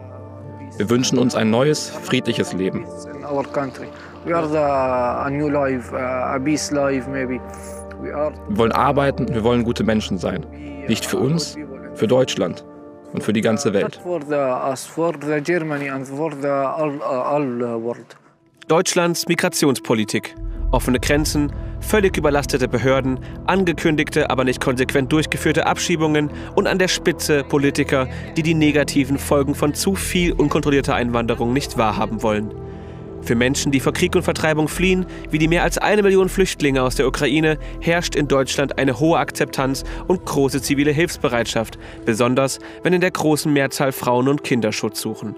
Wir 0.77 0.89
wünschen 0.89 1.19
uns 1.19 1.35
ein 1.35 1.51
neues, 1.51 1.89
friedliches 1.89 2.53
Leben. 2.53 2.85
Wir 8.01 8.33
wollen 8.49 8.71
arbeiten, 8.71 9.27
wir 9.33 9.43
wollen 9.43 9.63
gute 9.63 9.83
Menschen 9.83 10.17
sein. 10.17 10.45
Nicht 10.87 11.05
für 11.05 11.17
uns, 11.17 11.57
für 11.95 12.07
Deutschland. 12.07 12.65
Und 13.13 13.23
für 13.23 13.33
die 13.33 13.41
ganze 13.41 13.73
Welt. 13.73 13.99
Deutschlands 18.67 19.27
Migrationspolitik. 19.27 20.35
Offene 20.71 20.99
Grenzen, 20.99 21.51
völlig 21.79 22.15
überlastete 22.15 22.67
Behörden, 22.67 23.19
angekündigte, 23.47 24.29
aber 24.29 24.43
nicht 24.43 24.61
konsequent 24.61 25.11
durchgeführte 25.11 25.65
Abschiebungen 25.65 26.29
und 26.55 26.67
an 26.67 26.77
der 26.77 26.87
Spitze 26.87 27.43
Politiker, 27.43 28.07
die 28.37 28.43
die 28.43 28.53
negativen 28.53 29.17
Folgen 29.17 29.55
von 29.55 29.73
zu 29.73 29.95
viel 29.95 30.33
unkontrollierter 30.33 30.93
Einwanderung 30.93 31.53
nicht 31.53 31.79
wahrhaben 31.79 32.21
wollen. 32.21 32.51
Für 33.21 33.35
Menschen, 33.35 33.71
die 33.71 33.79
vor 33.79 33.93
Krieg 33.93 34.15
und 34.15 34.23
Vertreibung 34.23 34.67
fliehen, 34.67 35.05
wie 35.29 35.37
die 35.37 35.47
mehr 35.47 35.63
als 35.63 35.77
eine 35.77 36.01
Million 36.01 36.29
Flüchtlinge 36.29 36.81
aus 36.81 36.95
der 36.95 37.07
Ukraine, 37.07 37.57
herrscht 37.79 38.15
in 38.15 38.27
Deutschland 38.27 38.77
eine 38.77 38.99
hohe 38.99 39.19
Akzeptanz 39.19 39.83
und 40.07 40.25
große 40.25 40.61
zivile 40.61 40.91
Hilfsbereitschaft, 40.91 41.77
besonders 42.05 42.59
wenn 42.83 42.93
in 42.93 43.01
der 43.01 43.11
großen 43.11 43.51
Mehrzahl 43.51 43.91
Frauen 43.91 44.27
und 44.27 44.43
Kinder 44.43 44.71
Schutz 44.71 45.01
suchen. 45.01 45.35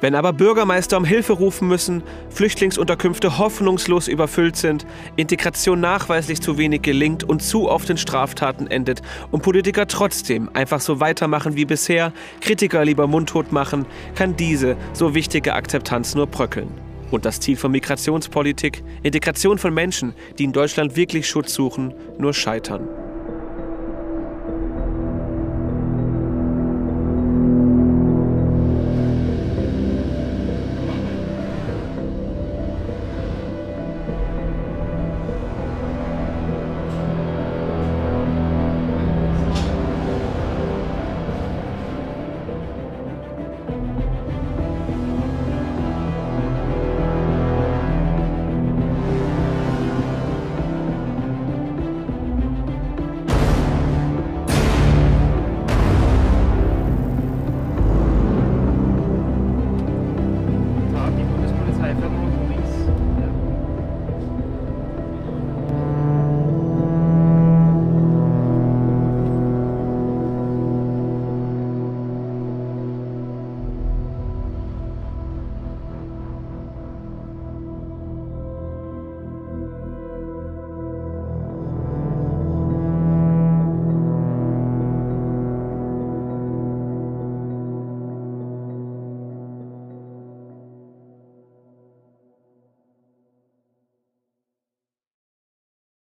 Wenn 0.00 0.14
aber 0.14 0.34
Bürgermeister 0.34 0.98
um 0.98 1.06
Hilfe 1.06 1.32
rufen 1.32 1.68
müssen, 1.68 2.02
Flüchtlingsunterkünfte 2.28 3.38
hoffnungslos 3.38 4.08
überfüllt 4.08 4.56
sind, 4.56 4.86
Integration 5.16 5.80
nachweislich 5.80 6.42
zu 6.42 6.58
wenig 6.58 6.82
gelingt 6.82 7.24
und 7.24 7.42
zu 7.42 7.70
oft 7.70 7.88
in 7.88 7.96
Straftaten 7.96 8.66
endet 8.66 9.00
und 9.30 9.42
Politiker 9.42 9.86
trotzdem 9.86 10.50
einfach 10.52 10.80
so 10.80 11.00
weitermachen 11.00 11.56
wie 11.56 11.64
bisher, 11.64 12.12
Kritiker 12.42 12.84
lieber 12.84 13.06
mundtot 13.06 13.52
machen, 13.52 13.86
kann 14.14 14.36
diese 14.36 14.76
so 14.92 15.14
wichtige 15.14 15.54
Akzeptanz 15.54 16.14
nur 16.14 16.26
bröckeln. 16.26 16.85
Und 17.10 17.24
das 17.24 17.40
Ziel 17.40 17.56
von 17.56 17.70
Migrationspolitik, 17.70 18.82
Integration 19.02 19.58
von 19.58 19.72
Menschen, 19.72 20.14
die 20.38 20.44
in 20.44 20.52
Deutschland 20.52 20.96
wirklich 20.96 21.28
Schutz 21.28 21.54
suchen, 21.54 21.94
nur 22.18 22.34
scheitern. 22.34 22.88